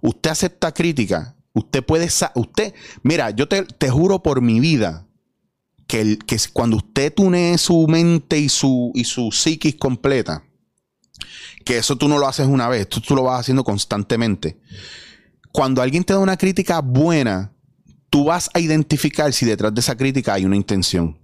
Usted 0.01 0.31
acepta 0.31 0.73
crítica. 0.73 1.37
Usted 1.53 1.85
puede. 1.85 2.09
Usted. 2.35 2.75
Mira, 3.03 3.31
yo 3.31 3.49
te, 3.49 3.91
juro 3.91 4.23
por 4.23 4.41
mi 4.41 4.61
vida 4.61 5.07
que, 5.93 6.39
cuando 6.55 6.79
usted 6.79 7.13
tune 7.13 7.59
su 7.59 7.87
mente 7.87 8.39
y 8.39 8.49
su, 8.49 8.93
y 8.95 9.05
su 9.05 9.31
psiquis 9.31 9.77
completa, 9.77 10.43
que 11.67 11.77
eso 11.77 11.97
tú 11.97 12.09
no 12.09 12.19
lo 12.19 12.27
haces 12.27 12.47
una 12.47 12.69
vez, 12.69 12.89
tú, 12.89 13.03
tú 13.03 13.15
lo 13.15 13.25
vas 13.25 13.41
haciendo 13.41 13.63
constantemente. 13.63 14.59
Cuando 15.53 15.83
alguien 15.83 16.05
te 16.05 16.15
da 16.15 16.19
una 16.19 16.39
crítica 16.39 16.81
buena, 16.81 17.53
tú 18.09 18.25
vas 18.25 18.49
a 18.55 18.61
identificar 18.61 19.35
si 19.35 19.45
detrás 19.45 19.75
de 19.75 19.81
esa 19.81 19.95
crítica 19.95 20.33
hay 20.33 20.47
una 20.47 20.57
intención. 20.57 21.19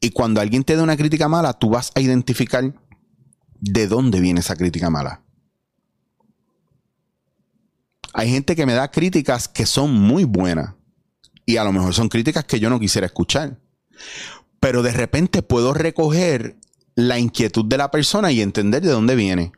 Y 0.00 0.10
cuando 0.10 0.40
alguien 0.40 0.64
te 0.64 0.74
da 0.74 0.82
una 0.82 0.96
crítica 0.96 1.28
mala, 1.28 1.52
tú 1.52 1.68
vas 1.68 1.92
a 1.94 2.00
identificar 2.00 2.74
de 3.60 3.86
dónde 3.88 4.20
viene 4.20 4.40
esa 4.40 4.56
crítica 4.56 4.88
mala. 4.88 5.22
Hay 8.14 8.30
gente 8.30 8.56
que 8.56 8.64
me 8.64 8.72
da 8.72 8.90
críticas 8.90 9.48
que 9.48 9.66
son 9.66 9.92
muy 9.92 10.24
buenas. 10.24 10.74
Y 11.46 11.56
a 11.56 11.64
lo 11.64 11.72
mejor 11.72 11.94
son 11.94 12.08
críticas 12.08 12.44
que 12.44 12.60
yo 12.60 12.68
no 12.68 12.80
quisiera 12.80 13.06
escuchar. 13.06 13.58
Pero 14.60 14.82
de 14.82 14.92
repente 14.92 15.42
puedo 15.42 15.72
recoger 15.72 16.56
la 16.96 17.18
inquietud 17.18 17.64
de 17.64 17.78
la 17.78 17.90
persona 17.90 18.32
y 18.32 18.42
entender 18.42 18.82
de 18.82 18.90
dónde 18.90 19.14
viene. 19.14 19.52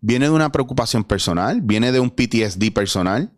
Viene 0.00 0.26
de 0.26 0.30
una 0.30 0.52
preocupación 0.52 1.04
personal, 1.04 1.60
viene 1.62 1.90
de 1.90 2.00
un 2.00 2.10
PTSD 2.10 2.72
personal, 2.72 3.32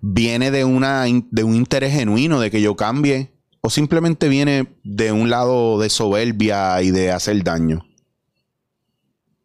viene 0.00 0.50
de, 0.50 0.64
una, 0.64 1.04
de 1.04 1.44
un 1.44 1.54
interés 1.54 1.92
genuino 1.92 2.40
de 2.40 2.50
que 2.50 2.62
yo 2.62 2.76
cambie 2.76 3.32
o 3.60 3.70
simplemente 3.70 4.28
viene 4.28 4.78
de 4.84 5.12
un 5.12 5.30
lado 5.30 5.78
de 5.78 5.88
soberbia 5.88 6.80
y 6.82 6.90
de 6.90 7.10
hacer 7.10 7.42
daño. 7.42 7.86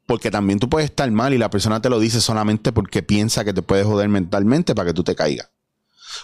Porque 0.06 0.32
también 0.32 0.60
tú 0.60 0.70
puedes 0.70 0.90
estar 0.90 1.10
mal 1.12 1.34
y 1.34 1.38
la 1.38 1.50
persona 1.50 1.82
te 1.82 1.90
lo 1.90 2.00
dice 2.00 2.20
solamente 2.20 2.72
porque 2.72 3.04
piensa 3.04 3.46
que 3.46 3.54
te 3.54 3.62
puede 3.62 3.84
joder 3.84 4.10
mentalmente 4.10 4.76
para 4.76 4.88
que 4.88 4.94
tú 4.94 5.04
te 5.04 5.16
caigas. 5.16 5.50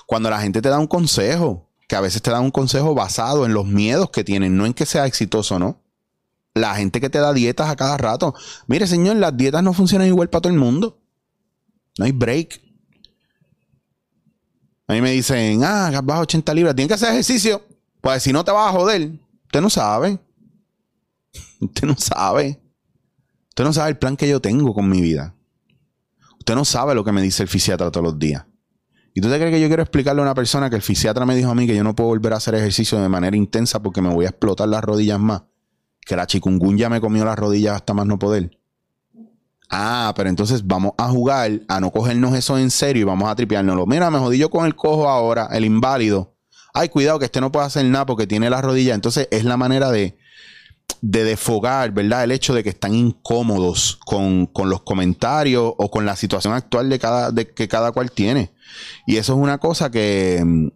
Cuando 0.06 0.30
la 0.30 0.42
gente 0.42 0.62
te 0.62 0.70
da 0.70 0.80
un 0.80 0.88
consejo, 0.88 1.65
que 1.88 1.96
a 1.96 2.02
veces 2.02 2.22
te 2.22 2.32
da 2.32 2.40
un 2.40 2.52
consejo 2.52 2.96
basado 2.96 3.46
en 3.46 3.54
los 3.54 3.66
miedos 3.66 4.10
que 4.10 4.24
tienen, 4.24 4.58
no 4.58 4.66
en 4.66 4.74
que 4.74 4.86
sea 4.86 5.06
exitoso, 5.06 5.60
¿no? 5.60 5.82
La 6.54 6.76
gente 6.76 7.02
que 7.02 7.10
te 7.10 7.20
da 7.20 7.34
dietas 7.34 7.70
a 7.70 7.76
cada 7.76 7.98
rato. 7.98 8.34
Mire, 8.68 8.88
señor, 8.88 9.18
las 9.18 9.36
dietas 9.36 9.62
no 9.62 9.74
funcionan 9.74 10.08
igual 10.08 10.30
para 10.30 10.42
todo 10.42 10.54
el 10.54 10.60
mundo. 10.60 11.02
No 11.98 12.06
hay 12.06 12.12
break. 12.12 12.62
A 14.88 14.94
mí 14.94 15.02
me 15.02 15.12
dicen, 15.12 15.64
ah, 15.64 16.02
bajo 16.04 16.22
80 16.22 16.54
libras, 16.54 16.76
tienes 16.76 16.90
que 16.90 16.94
hacer 16.94 17.10
ejercicio. 17.10 17.66
Pues 18.02 18.24
si 18.24 18.32
no 18.32 18.46
te 18.46 18.52
vas 18.52 18.70
a 18.70 18.78
joder, 18.78 19.12
usted 19.46 19.62
no 19.62 19.70
sabe. 19.70 20.20
Usted 21.60 21.88
no 21.88 21.98
sabe. 21.98 22.62
Usted 23.50 23.64
no 23.64 23.74
sabe 23.74 23.90
el 23.90 23.98
plan 23.98 24.16
que 24.16 24.28
yo 24.28 24.42
tengo 24.42 24.74
con 24.74 24.88
mi 24.88 25.02
vida. 25.02 25.36
Usted 26.40 26.56
no 26.56 26.64
sabe 26.64 26.94
lo 26.96 27.04
que 27.04 27.12
me 27.12 27.22
dice 27.22 27.44
el 27.44 27.50
fisiatra 27.50 27.92
todos 27.92 28.06
los 28.06 28.20
días. 28.20 28.46
¿Y 29.18 29.22
tú 29.22 29.30
te 29.30 29.38
crees 29.38 29.54
que 29.54 29.62
yo 29.62 29.68
quiero 29.68 29.82
explicarle 29.82 30.22
a 30.22 30.24
una 30.24 30.36
persona 30.36 30.70
que 30.70 30.76
el 30.76 30.82
fisiatra 30.82 31.26
me 31.26 31.38
dijo 31.38 31.50
a 31.50 31.56
mí 31.56 31.66
que 31.66 31.74
yo 31.74 31.86
no 31.86 31.96
puedo 31.96 32.10
volver 32.10 32.34
a 32.34 32.36
hacer 32.36 32.54
ejercicio 32.54 33.02
de 33.02 33.08
manera 33.08 33.38
intensa 33.38 33.82
porque 33.82 34.02
me 34.02 34.14
voy 34.14 34.26
a 34.26 34.30
explotar 34.30 34.68
las 34.68 34.84
rodillas 34.84 35.22
más? 35.22 35.44
Que 36.06 36.18
la 36.18 36.28
chikungunya 36.28 36.90
me 36.90 37.00
comió 37.00 37.24
las 37.24 37.40
rodillas 37.40 37.78
hasta 37.78 37.94
más 37.94 38.06
no 38.06 38.20
poder. 38.20 38.60
Ah, 39.70 40.14
pero 40.18 40.28
entonces 40.28 40.68
vamos 40.68 40.92
a 40.98 41.08
jugar 41.08 41.62
a 41.70 41.80
no 41.80 41.92
cogernos 41.92 42.36
eso 42.36 42.58
en 42.58 42.70
serio 42.70 43.04
y 43.04 43.06
vamos 43.06 43.30
a 43.30 43.36
tripeárnoslo. 43.36 43.86
Mira, 43.86 44.12
me 44.12 44.20
jodí 44.20 44.38
yo 44.38 44.50
con 44.50 44.66
el 44.66 44.76
cojo 44.76 45.08
ahora, 45.08 45.48
el 45.54 45.64
inválido. 45.64 46.36
Ay, 46.74 46.90
cuidado 46.90 47.18
que 47.18 47.26
este 47.26 47.40
no 47.40 47.54
puede 47.54 47.68
hacer 47.68 47.86
nada 47.86 48.06
porque 48.06 48.28
tiene 48.28 48.50
las 48.50 48.66
rodillas. 48.66 48.96
Entonces 48.96 49.30
es 49.32 49.46
la 49.46 49.56
manera 49.56 49.92
de, 49.92 50.18
de 51.02 51.24
desfogar, 51.24 51.92
¿verdad? 51.92 52.24
El 52.24 52.32
hecho 52.32 52.54
de 52.54 52.64
que 52.64 52.70
están 52.70 52.96
incómodos 52.96 54.00
con, 54.06 54.50
los 54.66 54.82
comentarios 54.82 55.74
o 55.78 55.92
con 55.92 56.06
la 56.06 56.16
situación 56.16 56.54
actual 56.54 56.90
de 56.90 56.98
cada, 56.98 57.32
de 57.32 57.48
que 57.48 57.68
cada 57.68 57.92
cual 57.92 58.12
tiene. 58.12 58.52
Y 59.06 59.18
eso 59.18 59.34
es 59.34 59.40
una 59.40 59.60
cosa 59.60 59.92
que, 59.92 60.72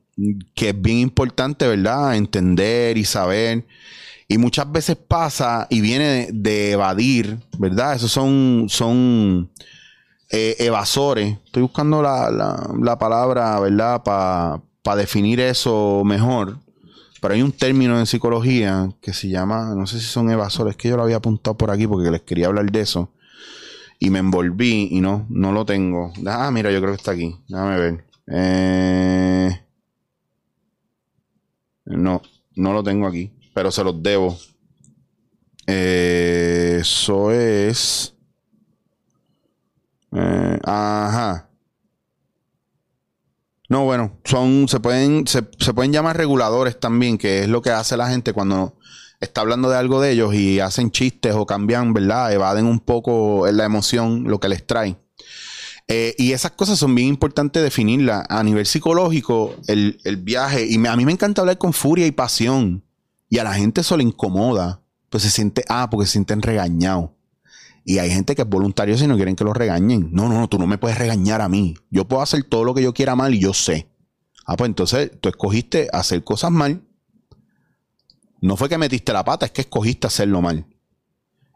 que 0.53 0.69
es 0.69 0.81
bien 0.81 0.99
importante, 0.99 1.67
¿verdad? 1.67 2.15
Entender 2.15 2.97
y 2.97 3.05
saber. 3.05 3.65
Y 4.27 4.37
muchas 4.37 4.71
veces 4.71 4.95
pasa 4.95 5.65
y 5.69 5.81
viene 5.81 6.29
de, 6.31 6.73
evadir, 6.73 7.39
¿verdad? 7.57 7.95
Esos 7.95 8.11
son, 8.11 8.67
son 8.69 9.49
eh, 10.29 10.55
evasores. 10.59 11.37
Estoy 11.45 11.63
buscando 11.63 12.03
la, 12.03 12.29
la 12.79 12.99
palabra, 12.99 13.59
¿verdad? 13.59 14.03
Para 14.03 14.95
definir 14.95 15.39
eso 15.39 16.03
mejor. 16.05 16.59
Pero 17.21 17.33
hay 17.33 17.41
un 17.41 17.51
término 17.51 17.99
en 17.99 18.05
psicología 18.05 18.89
que 19.01 19.13
se 19.13 19.27
llama, 19.27 19.73
no 19.75 19.87
sé 19.87 19.99
si 19.99 20.05
son 20.05 20.29
evasores, 20.29 20.77
que 20.77 20.89
yo 20.89 20.97
lo 20.97 21.03
había 21.03 21.17
apuntado 21.17 21.57
por 21.57 21.71
aquí 21.71 21.85
porque 21.87 22.11
les 22.11 22.21
quería 22.21 22.47
hablar 22.47 22.71
de 22.71 22.81
eso. 22.81 23.11
Y 23.99 24.09
me 24.09 24.19
envolví 24.19 24.87
y 24.91 25.01
no, 25.01 25.25
no 25.29 25.51
lo 25.51 25.65
tengo. 25.65 26.13
Ah, 26.25 26.49
mira, 26.51 26.71
yo 26.71 26.79
creo 26.79 26.91
que 26.91 26.97
está 26.97 27.11
aquí. 27.11 27.35
Déjame 27.49 27.77
ver. 27.77 28.05
Eh, 28.27 29.61
no, 31.85 32.21
no 32.55 32.73
lo 32.73 32.83
tengo 32.83 33.07
aquí, 33.07 33.33
pero 33.53 33.71
se 33.71 33.83
los 33.83 34.01
debo. 34.01 34.37
Eh, 35.67 36.77
eso 36.79 37.31
es... 37.31 38.15
Eh, 40.11 40.59
ajá. 40.63 41.48
No, 43.69 43.85
bueno, 43.85 44.19
son, 44.25 44.67
se 44.67 44.79
pueden, 44.79 45.27
se, 45.27 45.43
pueden 45.43 45.93
llamar 45.93 46.17
reguladores 46.17 46.79
también, 46.79 47.19
que 47.19 47.43
es 47.43 47.47
lo 47.47 47.61
que 47.61 47.69
hace 47.69 47.95
la 47.97 48.09
gente 48.09 48.33
cuando 48.33 48.75
está 49.21 49.41
hablando 49.41 49.69
de 49.69 49.77
algo 49.77 50.01
de 50.01 50.11
ellos 50.11 50.33
y 50.33 50.59
hacen 50.59 50.89
chistes 50.89 51.35
o 51.35 51.45
cambian, 51.45 51.93
¿verdad? 51.93 52.33
Evaden 52.33 52.65
un 52.65 52.79
poco 52.79 53.45
la 53.51 53.65
emoción, 53.65 54.23
lo 54.25 54.39
que 54.39 54.49
les 54.49 54.65
trae. 54.65 54.97
Eh, 55.87 56.15
y 56.17 56.33
esas 56.33 56.51
cosas 56.51 56.79
son 56.79 56.95
bien 56.95 57.09
importantes 57.09 57.61
definirlas. 57.61 58.25
A 58.27 58.43
nivel 58.43 58.65
psicológico, 58.65 59.55
el, 59.67 59.99
viaje, 60.17 60.65
y 60.67 60.83
a 60.87 60.95
mí 60.95 61.05
me 61.05 61.11
encanta 61.11 61.41
hablar 61.41 61.59
con 61.59 61.73
furia 61.73 62.07
y 62.07 62.11
pasión, 62.11 62.83
y 63.29 63.37
a 63.37 63.43
la 63.43 63.53
gente 63.53 63.81
eso 63.81 63.97
le 63.97 64.03
incomoda, 64.03 64.81
pues 65.11 65.21
se 65.23 65.29
siente, 65.29 65.63
ah, 65.69 65.89
porque 65.91 66.07
se 66.07 66.13
sienten 66.13 66.41
regañados. 66.41 67.11
Y 67.89 67.97
hay 67.97 68.11
gente 68.11 68.35
que 68.35 68.43
es 68.43 68.47
voluntario 68.47 68.95
si 68.99 69.07
no 69.07 69.15
quieren 69.15 69.35
que 69.35 69.43
lo 69.43 69.51
regañen. 69.51 70.09
No, 70.11 70.29
no, 70.29 70.39
no, 70.39 70.47
tú 70.47 70.59
no 70.59 70.67
me 70.67 70.77
puedes 70.77 70.95
regañar 70.95 71.41
a 71.41 71.49
mí. 71.49 71.73
Yo 71.89 72.07
puedo 72.07 72.21
hacer 72.21 72.43
todo 72.43 72.63
lo 72.63 72.75
que 72.75 72.83
yo 72.83 72.93
quiera 72.93 73.15
mal 73.15 73.33
y 73.33 73.39
yo 73.39 73.51
sé. 73.51 73.89
Ah, 74.45 74.55
pues 74.55 74.69
entonces 74.69 75.09
tú 75.19 75.27
escogiste 75.27 75.87
hacer 75.91 76.23
cosas 76.23 76.51
mal. 76.51 76.83
No 78.41 78.57
fue 78.57 78.69
que 78.69 78.77
metiste 78.77 79.11
la 79.11 79.25
pata, 79.25 79.47
es 79.47 79.51
que 79.51 79.61
escogiste 79.61 80.05
hacerlo 80.05 80.39
mal. 80.39 80.67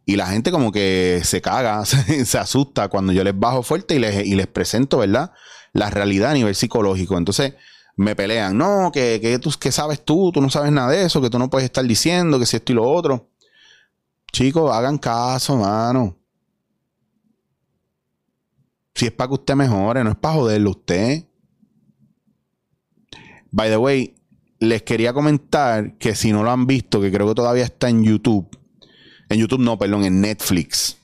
Y 0.07 0.15
la 0.15 0.25
gente 0.25 0.49
como 0.49 0.71
que 0.71 1.21
se 1.23 1.39
caga, 1.39 1.85
se, 1.85 2.37
asusta 2.39 2.87
cuando 2.87 3.13
yo 3.13 3.23
les 3.23 3.39
bajo 3.39 3.61
fuerte 3.61 3.93
y 3.93 3.99
les, 3.99 4.25
y 4.25 4.33
les, 4.33 4.47
presento, 4.47 4.97
¿verdad? 4.97 5.33
La 5.71 5.91
realidad 5.91 6.31
a 6.31 6.33
nivel 6.33 6.55
psicológico. 6.55 7.15
Entonces 7.15 7.53
me 7.95 8.15
pelean, 8.15 8.57
no, 8.57 8.89
que, 8.91 9.19
que, 9.21 9.37
tú, 9.37 9.51
sabes 9.51 10.03
tú, 10.03 10.31
tú 10.31 10.41
no 10.41 10.49
sabes 10.49 10.71
nada 10.71 10.89
de 10.89 11.05
eso, 11.05 11.21
que 11.21 11.29
tú 11.29 11.37
no 11.37 11.51
puedes 11.51 11.65
estar 11.65 11.85
diciendo 11.85 12.39
que 12.39 12.47
si 12.47 12.57
esto 12.57 12.71
y 12.71 12.75
lo 12.75 12.89
otro. 12.89 13.29
Chicos, 14.31 14.71
hagan 14.73 14.97
caso, 14.97 15.57
mano. 15.57 16.22
Si 18.95 19.05
es 19.05 19.11
para 19.11 19.29
que 19.29 19.33
usted 19.35 19.55
mejore, 19.55 20.03
no 20.03 20.11
es 20.11 20.17
para 20.17 20.35
joderlo 20.35 20.71
usted. 20.71 21.25
By 23.51 23.69
the 23.69 23.77
way, 23.77 24.15
les 24.59 24.83
quería 24.83 25.13
comentar 25.13 25.97
que 25.97 26.15
si 26.15 26.31
no 26.31 26.43
lo 26.43 26.51
han 26.51 26.65
visto, 26.67 27.01
que 27.01 27.11
creo 27.11 27.27
que 27.27 27.35
todavía 27.35 27.65
está 27.65 27.89
en 27.89 28.03
YouTube. 28.03 28.47
En 29.29 29.39
YouTube 29.39 29.61
no, 29.61 29.77
perdón, 29.77 30.05
en 30.05 30.21
Netflix. 30.21 30.97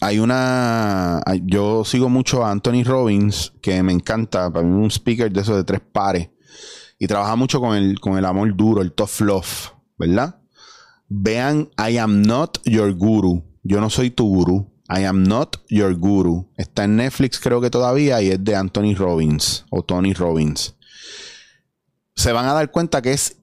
Hay 0.00 0.18
una. 0.18 1.20
Yo 1.42 1.84
sigo 1.84 2.08
mucho 2.08 2.44
a 2.44 2.50
Anthony 2.50 2.84
Robbins, 2.84 3.52
que 3.60 3.82
me 3.82 3.92
encanta. 3.92 4.52
Para 4.52 4.64
mí, 4.64 4.72
un 4.72 4.90
speaker 4.90 5.32
de 5.32 5.40
esos 5.40 5.56
de 5.56 5.64
tres 5.64 5.80
pares. 5.80 6.30
Y 6.98 7.06
trabaja 7.06 7.36
mucho 7.36 7.60
con 7.60 7.76
el, 7.76 8.00
con 8.00 8.18
el 8.18 8.24
amor 8.24 8.54
duro, 8.56 8.82
el 8.82 8.92
tough 8.92 9.20
love, 9.20 9.72
¿verdad? 9.96 10.40
Vean 11.08 11.70
I 11.78 11.96
Am 11.98 12.22
Not 12.22 12.60
Your 12.64 12.92
Guru. 12.94 13.44
Yo 13.62 13.80
no 13.80 13.88
soy 13.88 14.10
tu 14.10 14.28
gurú. 14.28 14.72
I 14.88 15.04
Am 15.04 15.22
Not 15.22 15.56
Your 15.68 15.94
Guru. 15.94 16.48
Está 16.56 16.84
en 16.84 16.96
Netflix, 16.96 17.38
creo 17.38 17.60
que 17.60 17.70
todavía, 17.70 18.22
y 18.22 18.30
es 18.30 18.42
de 18.42 18.56
Anthony 18.56 18.94
Robbins 18.96 19.66
o 19.70 19.82
Tony 19.82 20.14
Robbins. 20.14 20.76
Se 22.14 22.32
van 22.32 22.46
a 22.46 22.54
dar 22.54 22.70
cuenta 22.70 23.02
que 23.02 23.12
es. 23.12 23.36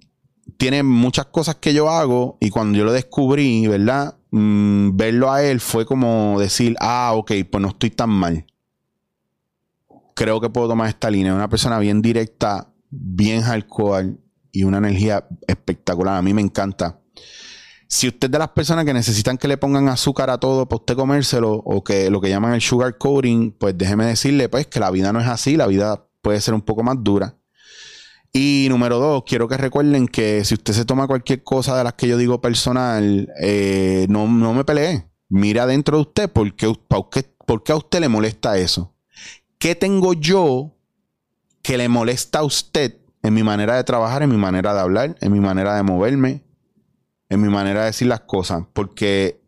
Tiene 0.57 0.83
muchas 0.83 1.25
cosas 1.25 1.55
que 1.55 1.73
yo 1.73 1.89
hago 1.89 2.37
y 2.39 2.49
cuando 2.49 2.77
yo 2.77 2.85
lo 2.85 2.93
descubrí, 2.93 3.67
¿verdad? 3.67 4.17
Mm, 4.31 4.95
verlo 4.95 5.31
a 5.31 5.43
él 5.43 5.59
fue 5.59 5.85
como 5.85 6.39
decir, 6.39 6.75
ah, 6.79 7.11
ok, 7.15 7.31
pues 7.49 7.61
no 7.61 7.69
estoy 7.69 7.89
tan 7.89 8.09
mal. 8.09 8.45
Creo 10.13 10.39
que 10.39 10.49
puedo 10.49 10.69
tomar 10.69 10.87
esta 10.87 11.09
línea. 11.09 11.33
Una 11.33 11.49
persona 11.49 11.77
bien 11.79 12.01
directa, 12.01 12.71
bien 12.89 13.41
hardcore 13.41 14.17
y 14.51 14.63
una 14.63 14.77
energía 14.77 15.27
espectacular. 15.47 16.15
A 16.15 16.21
mí 16.21 16.33
me 16.33 16.41
encanta 16.41 17.01
si 17.87 18.07
usted 18.07 18.27
es 18.27 18.31
de 18.31 18.39
las 18.39 18.49
personas 18.49 18.85
que 18.85 18.93
necesitan 18.93 19.37
que 19.37 19.47
le 19.47 19.57
pongan 19.57 19.89
azúcar 19.89 20.29
a 20.29 20.37
todo 20.37 20.67
para 20.67 20.77
usted 20.77 20.95
comérselo 20.95 21.53
o 21.53 21.83
que 21.83 22.09
lo 22.09 22.19
que 22.19 22.29
llaman 22.29 22.53
el 22.53 22.61
sugar 22.61 22.97
coating, 22.97 23.51
pues 23.51 23.77
déjeme 23.77 24.05
decirle 24.05 24.49
pues 24.49 24.67
que 24.67 24.79
la 24.79 24.91
vida 24.91 25.13
no 25.13 25.19
es 25.19 25.27
así, 25.27 25.55
la 25.55 25.67
vida 25.67 26.07
puede 26.21 26.41
ser 26.41 26.53
un 26.53 26.61
poco 26.61 26.83
más 26.83 26.97
dura. 26.99 27.35
Y 28.33 28.67
número 28.69 28.99
dos, 28.99 29.23
quiero 29.25 29.47
que 29.47 29.55
recuerden 29.55 30.07
que 30.07 30.43
si 30.43 30.55
usted 30.55 30.73
se 30.73 30.83
toma 30.83 31.07
cualquier 31.07 31.43
cosa 31.43 31.77
de 31.77 31.85
las 31.85 31.93
que 31.93 32.07
yo 32.07 32.17
digo 32.17 32.41
personal, 32.41 33.29
eh, 33.39 34.07
no, 34.09 34.27
me 34.27 34.65
pelee. 34.65 35.05
Mira 35.29 35.65
dentro 35.65 35.97
de 35.97 36.01
usted 36.01 36.31
qué, 36.57 36.73
por 36.87 37.63
qué 37.63 37.71
a 37.71 37.75
usted 37.75 38.01
le 38.01 38.09
molesta 38.09 38.57
eso. 38.57 38.93
¿Qué 39.57 39.75
tengo 39.75 40.13
yo 40.13 40.75
que 41.61 41.77
le 41.77 41.87
molesta 41.87 42.39
a 42.39 42.43
usted 42.43 42.97
en 43.23 43.33
mi 43.33 43.41
manera 43.41 43.75
de 43.75 43.83
trabajar, 43.83 44.21
en 44.21 44.29
mi 44.29 44.37
manera 44.37 44.73
de 44.73 44.81
hablar, 44.81 45.15
en 45.21 45.31
mi 45.31 45.39
manera 45.39 45.75
de 45.75 45.83
moverme, 45.83 46.44
en 47.29 47.41
mi 47.41 47.49
manera 47.49 47.81
de 47.81 47.85
decir 47.87 48.07
las 48.07 48.21
cosas, 48.21 48.63
porque 48.73 49.41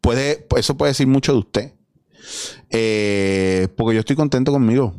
puede, 0.00 0.46
eso 0.56 0.76
puede 0.76 0.90
decir 0.90 1.06
mucho 1.06 1.32
de 1.32 1.38
usted. 1.38 1.74
Eh, 2.70 3.68
porque 3.76 3.94
yo 3.94 4.00
estoy 4.00 4.16
contento 4.16 4.52
conmigo. 4.52 4.94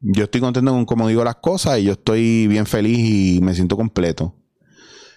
Yo 0.00 0.24
estoy 0.24 0.40
contento 0.40 0.70
con 0.70 0.84
cómo 0.84 1.08
digo 1.08 1.24
las 1.24 1.36
cosas 1.36 1.78
y 1.78 1.84
yo 1.84 1.92
estoy 1.92 2.46
bien 2.46 2.66
feliz 2.66 2.98
y 2.98 3.40
me 3.40 3.54
siento 3.54 3.76
completo. 3.76 4.34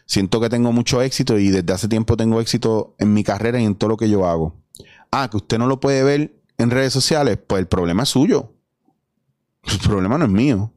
Siento 0.06 0.42
que 0.42 0.50
tengo 0.50 0.72
mucho 0.72 1.02
éxito 1.02 1.38
y 1.38 1.50
desde 1.50 1.74
hace 1.74 1.88
tiempo 1.88 2.18
tengo 2.18 2.42
éxito 2.42 2.96
en 2.98 3.14
mi 3.14 3.24
carrera 3.24 3.60
y 3.60 3.66
en 3.66 3.76
todo 3.76 3.92
lo 3.92 3.98
que 3.98 4.10
yo 4.10 4.26
hago. 4.26 4.56
Ah, 5.12 5.30
que 5.30 5.38
usted 5.38 5.58
no 5.58 5.68
lo 5.68 5.80
puede 5.80 6.04
ver 6.04 6.42
en 6.58 6.72
redes 6.72 6.94
sociales, 6.94 7.38
pues 7.46 7.60
el 7.60 7.68
problema 7.68 8.04
es 8.04 8.10
suyo. 8.10 8.54
El 9.64 9.80
problema 9.80 10.18
no 10.18 10.26
es 10.26 10.32
mío 10.32 10.74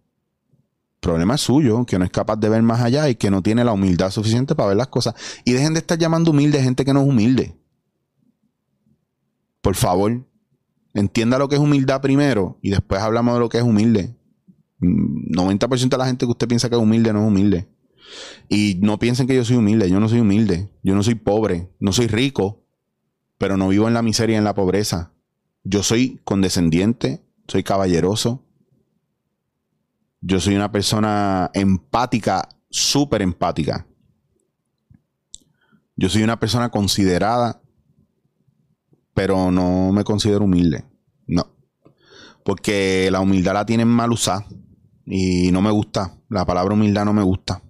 problema 1.05 1.35
es 1.35 1.43
suyo, 1.43 1.85
que 1.85 1.99
no 1.99 2.05
es 2.05 2.11
capaz 2.11 2.37
de 2.37 2.49
ver 2.49 2.63
más 2.63 2.81
allá 2.81 3.09
y 3.09 3.15
que 3.15 3.31
no 3.31 3.43
tiene 3.43 3.63
la 3.63 3.73
humildad 3.73 4.11
suficiente 4.11 4.55
para 4.55 4.69
ver 4.69 4.79
las 4.79 4.89
cosas. 4.89 5.15
Y 5.45 5.53
dejen 5.53 5.75
de 5.75 5.81
estar 5.81 5.99
llamando 5.99 6.31
humilde 6.31 6.63
gente 6.63 6.85
que 6.85 6.95
no 6.95 7.03
es 7.03 7.09
humilde. 7.09 7.55
Por 9.61 9.77
favor, 9.77 10.27
entienda 10.95 11.39
lo 11.39 11.49
que 11.49 11.57
es 11.57 11.61
humildad 11.61 12.01
primero 12.01 12.59
y 12.63 12.71
después 12.71 13.01
hablamos 13.01 13.35
de 13.35 13.41
lo 13.41 13.49
que 13.49 13.59
es 13.59 13.65
humilde. 13.65 14.17
90% 14.81 15.89
de 15.89 15.99
la 15.99 16.07
gente 16.07 16.27
que 16.27 16.33
usted 16.33 16.49
piensa 16.49 16.69
que 16.69 16.75
es 16.75 16.81
humilde 16.81 17.13
no 17.13 17.21
es 17.23 17.29
humilde. 17.29 17.69
Y 18.49 18.79
no 18.81 18.99
piensen 18.99 19.27
que 19.27 19.37
yo 19.37 19.45
soy 19.45 19.57
humilde, 19.57 19.89
yo 19.91 20.01
no 20.01 20.09
soy 20.09 20.21
humilde, 20.21 20.71
yo 20.83 20.95
no 20.95 21.03
soy 21.03 21.15
pobre, 21.15 21.71
no 21.81 21.93
soy 21.93 22.07
rico, 22.07 22.65
pero 23.39 23.57
no 23.57 23.69
vivo 23.69 23.89
en 23.89 23.95
la 23.95 24.03
miseria 24.03 24.35
y 24.35 24.39
en 24.39 24.45
la 24.45 24.55
pobreza. 24.55 25.13
Yo 25.65 25.83
soy 25.83 26.21
condescendiente, 26.25 27.23
soy 27.47 27.63
caballeroso, 27.63 28.44
yo 30.27 30.41
soy 30.41 30.55
una 30.55 30.73
persona 30.73 31.51
empática, 31.53 32.49
súper 32.71 33.21
empática. 33.21 33.87
Yo 35.97 36.09
soy 36.09 36.23
una 36.23 36.41
persona 36.41 36.71
considerada, 36.71 37.61
pero 39.13 39.51
no 39.51 39.93
me 39.93 40.03
considero 40.03 40.47
humilde. 40.47 40.87
No. 41.27 41.47
Porque 42.43 43.11
la 43.13 43.21
humildad 43.21 43.53
la 43.53 43.67
tienen 43.67 43.89
mal 43.89 44.13
usada 44.13 44.47
y 45.05 45.53
no 45.53 45.61
me 45.61 45.71
gusta. 45.71 46.17
La 46.31 46.47
palabra 46.47 46.73
humildad 46.73 47.05
no 47.05 47.13
me 47.13 47.23
gusta. 47.23 47.63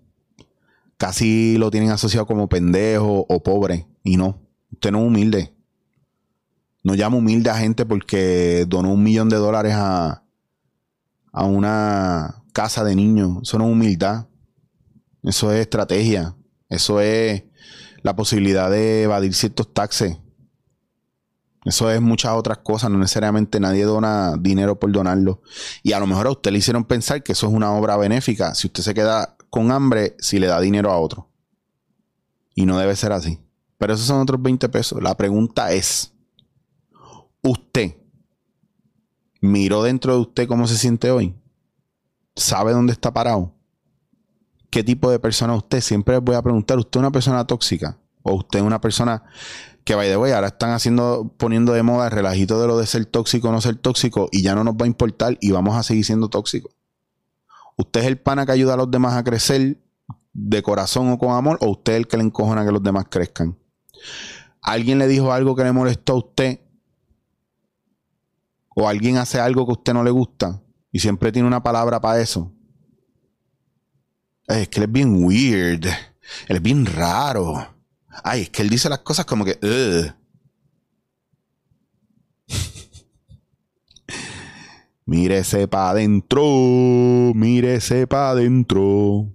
Casi 0.97 1.59
lo 1.59 1.73
tienen 1.73 1.91
asociado 1.91 2.25
como 2.25 2.49
pendejo 2.49 3.27
o 3.29 3.43
pobre. 3.43 3.89
Y 4.05 4.17
no. 4.17 4.41
Usted 4.71 4.93
no 4.93 5.01
es 5.01 5.09
humilde. 5.09 5.53
No 6.85 6.95
llamo 6.95 7.19
humilde 7.19 7.51
a 7.51 7.57
gente 7.57 7.85
porque 7.85 8.65
donó 8.69 8.93
un 8.93 9.03
millón 9.03 9.29
de 9.29 9.37
dólares 9.39 9.75
a, 9.75 10.23
a 11.33 11.45
una 11.47 12.44
casa 12.55 12.85
de 12.85 12.97
niños. 12.97 13.41
Eso 13.43 13.59
no 13.59 13.67
es 13.67 13.73
humildad. 13.73 14.29
Eso 15.23 15.53
es 15.53 15.61
estrategia. 15.61 16.35
Eso 16.71 17.01
es 17.01 17.45
la 18.03 18.17
posibilidad 18.17 18.71
de 18.71 19.03
evadir 19.03 19.35
ciertos 19.35 19.75
taxes. 19.75 20.17
Eso 21.65 21.91
es 21.91 22.01
muchas 22.01 22.33
otras 22.33 22.59
cosas. 22.59 22.91
No 22.91 22.99
necesariamente 22.99 23.61
nadie 23.61 23.85
dona 23.85 24.37
dinero 24.39 24.79
por 24.79 24.93
donarlo. 24.93 25.43
Y 25.83 25.93
a 25.93 26.01
lo 26.01 26.07
mejor 26.07 26.27
a 26.27 26.31
usted 26.31 26.53
le 26.53 26.59
hicieron 26.59 26.85
pensar 26.85 27.23
que 27.23 27.33
eso 27.33 27.47
es 27.47 27.53
una 27.53 27.73
obra 27.73 27.97
benéfica. 27.97 28.55
Si 28.55 28.69
usted 28.69 28.83
se 28.83 28.95
queda 28.95 29.37
con 29.51 29.73
hambre, 29.73 30.17
si 30.19 30.39
le 30.39 30.47
da 30.47 30.61
dinero 30.61 30.91
a 30.91 30.99
otro. 30.99 31.31
Y 32.55 32.67
no 32.67 32.79
debe 32.79 32.95
ser 32.97 33.13
así. 33.13 33.41
Pero 33.79 33.95
esos 33.95 34.07
son 34.07 34.21
otros 34.21 34.41
20 34.41 34.69
pesos. 34.69 35.03
La 35.03 35.17
pregunta 35.17 35.73
es, 35.73 36.13
¿usted 37.43 37.97
miró 39.41 39.83
dentro 39.83 40.15
de 40.15 40.21
usted 40.21 40.49
cómo 40.49 40.69
se 40.69 40.77
siente 40.79 41.11
hoy? 41.11 41.35
Sabe 42.37 42.73
dónde 42.73 42.93
está 42.93 43.13
parado. 43.13 43.53
¿Qué 44.71 44.83
tipo 44.83 45.11
de 45.11 45.19
persona 45.19 45.55
usted? 45.55 45.81
Siempre 45.81 46.17
les 46.17 46.25
voy 46.25 46.35
a 46.35 46.43
preguntar, 46.43 46.79
¿usted 46.79 46.99
es 46.99 47.01
una 47.01 47.13
persona 47.13 47.47
tóxica? 47.47 47.99
¿O 48.23 48.35
usted 48.35 48.59
es 48.59 48.65
una 48.65 48.81
persona 48.81 49.23
que, 49.85 49.95
by 49.95 50.09
the 50.09 50.17
way, 50.17 50.33
ahora 50.33 50.49
están 50.49 50.71
haciendo, 50.71 51.33
poniendo 51.37 51.73
de 51.73 51.83
moda 51.83 52.07
el 52.07 52.11
relajito 52.11 52.61
de 52.61 52.67
lo 52.67 52.79
de 52.79 52.87
ser 52.87 53.07
tóxico 53.07 53.49
o 53.49 53.53
no 53.53 53.61
ser 53.61 53.77
tóxico 53.77 54.29
y 54.33 54.43
ya 54.43 54.55
no 54.55 54.65
nos 54.65 54.75
va 54.75 54.85
a 54.85 54.87
importar 54.87 55.39
y 55.41 55.53
vamos 55.53 55.77
a 55.77 55.83
seguir 55.83 56.05
siendo 56.05 56.29
tóxicos? 56.29 56.75
¿Usted 57.77 58.01
es 58.01 58.07
el 58.07 58.19
pana 58.19 58.47
que 58.47 58.53
ayuda 58.53 58.75
a 58.75 58.77
los 58.77 58.91
demás 58.91 59.15
a 59.15 59.25
crecer 59.25 59.81
de 60.33 60.63
corazón 60.63 61.11
o 61.11 61.19
con 61.19 61.31
amor? 61.31 61.59
¿O 61.61 61.71
usted 61.71 61.93
es 61.93 61.99
el 61.99 62.09
que 62.09 62.17
le 62.17 62.25
encojona 62.25 62.65
que 62.65 62.73
los 62.73 62.83
demás 62.83 63.07
crezcan? 63.11 63.59
¿Alguien 64.61 64.99
le 64.99 65.07
dijo 65.07 65.33
algo 65.33 65.55
que 65.55 65.65
le 65.65 65.73
molestó 65.73 66.15
a 66.15 66.17
usted? 66.17 66.61
¿O 68.75 68.89
alguien 68.89 69.19
hace 69.19 69.39
algo 69.39 69.67
que 69.67 69.73
a 69.73 69.75
usted 69.75 69.93
no 69.93 70.03
le 70.03 70.11
gusta? 70.11 70.64
Y 70.95 71.01
siempre 71.01 71.33
tiene 71.33 71.49
una 71.49 71.61
palabra 71.61 72.01
para 72.01 72.21
eso. 72.21 72.53
Es 74.47 74.69
que 74.69 74.79
él 74.79 74.85
es 74.85 74.93
bien 74.93 75.25
weird. 75.25 75.87
Él 76.47 76.57
es 76.57 76.63
bien 76.63 76.87
raro. 76.87 77.67
Ay, 78.23 78.43
es 78.43 78.51
que 78.51 78.63
él 78.63 78.71
dice 78.71 78.89
las 78.89 79.01
cosas 79.01 79.27
como 79.27 79.45
que. 79.45 79.59
mírese 85.05 85.67
para 85.67 85.91
adentro. 85.91 86.45
Mírese 87.35 88.07
para 88.07 88.31
adentro. 88.31 89.33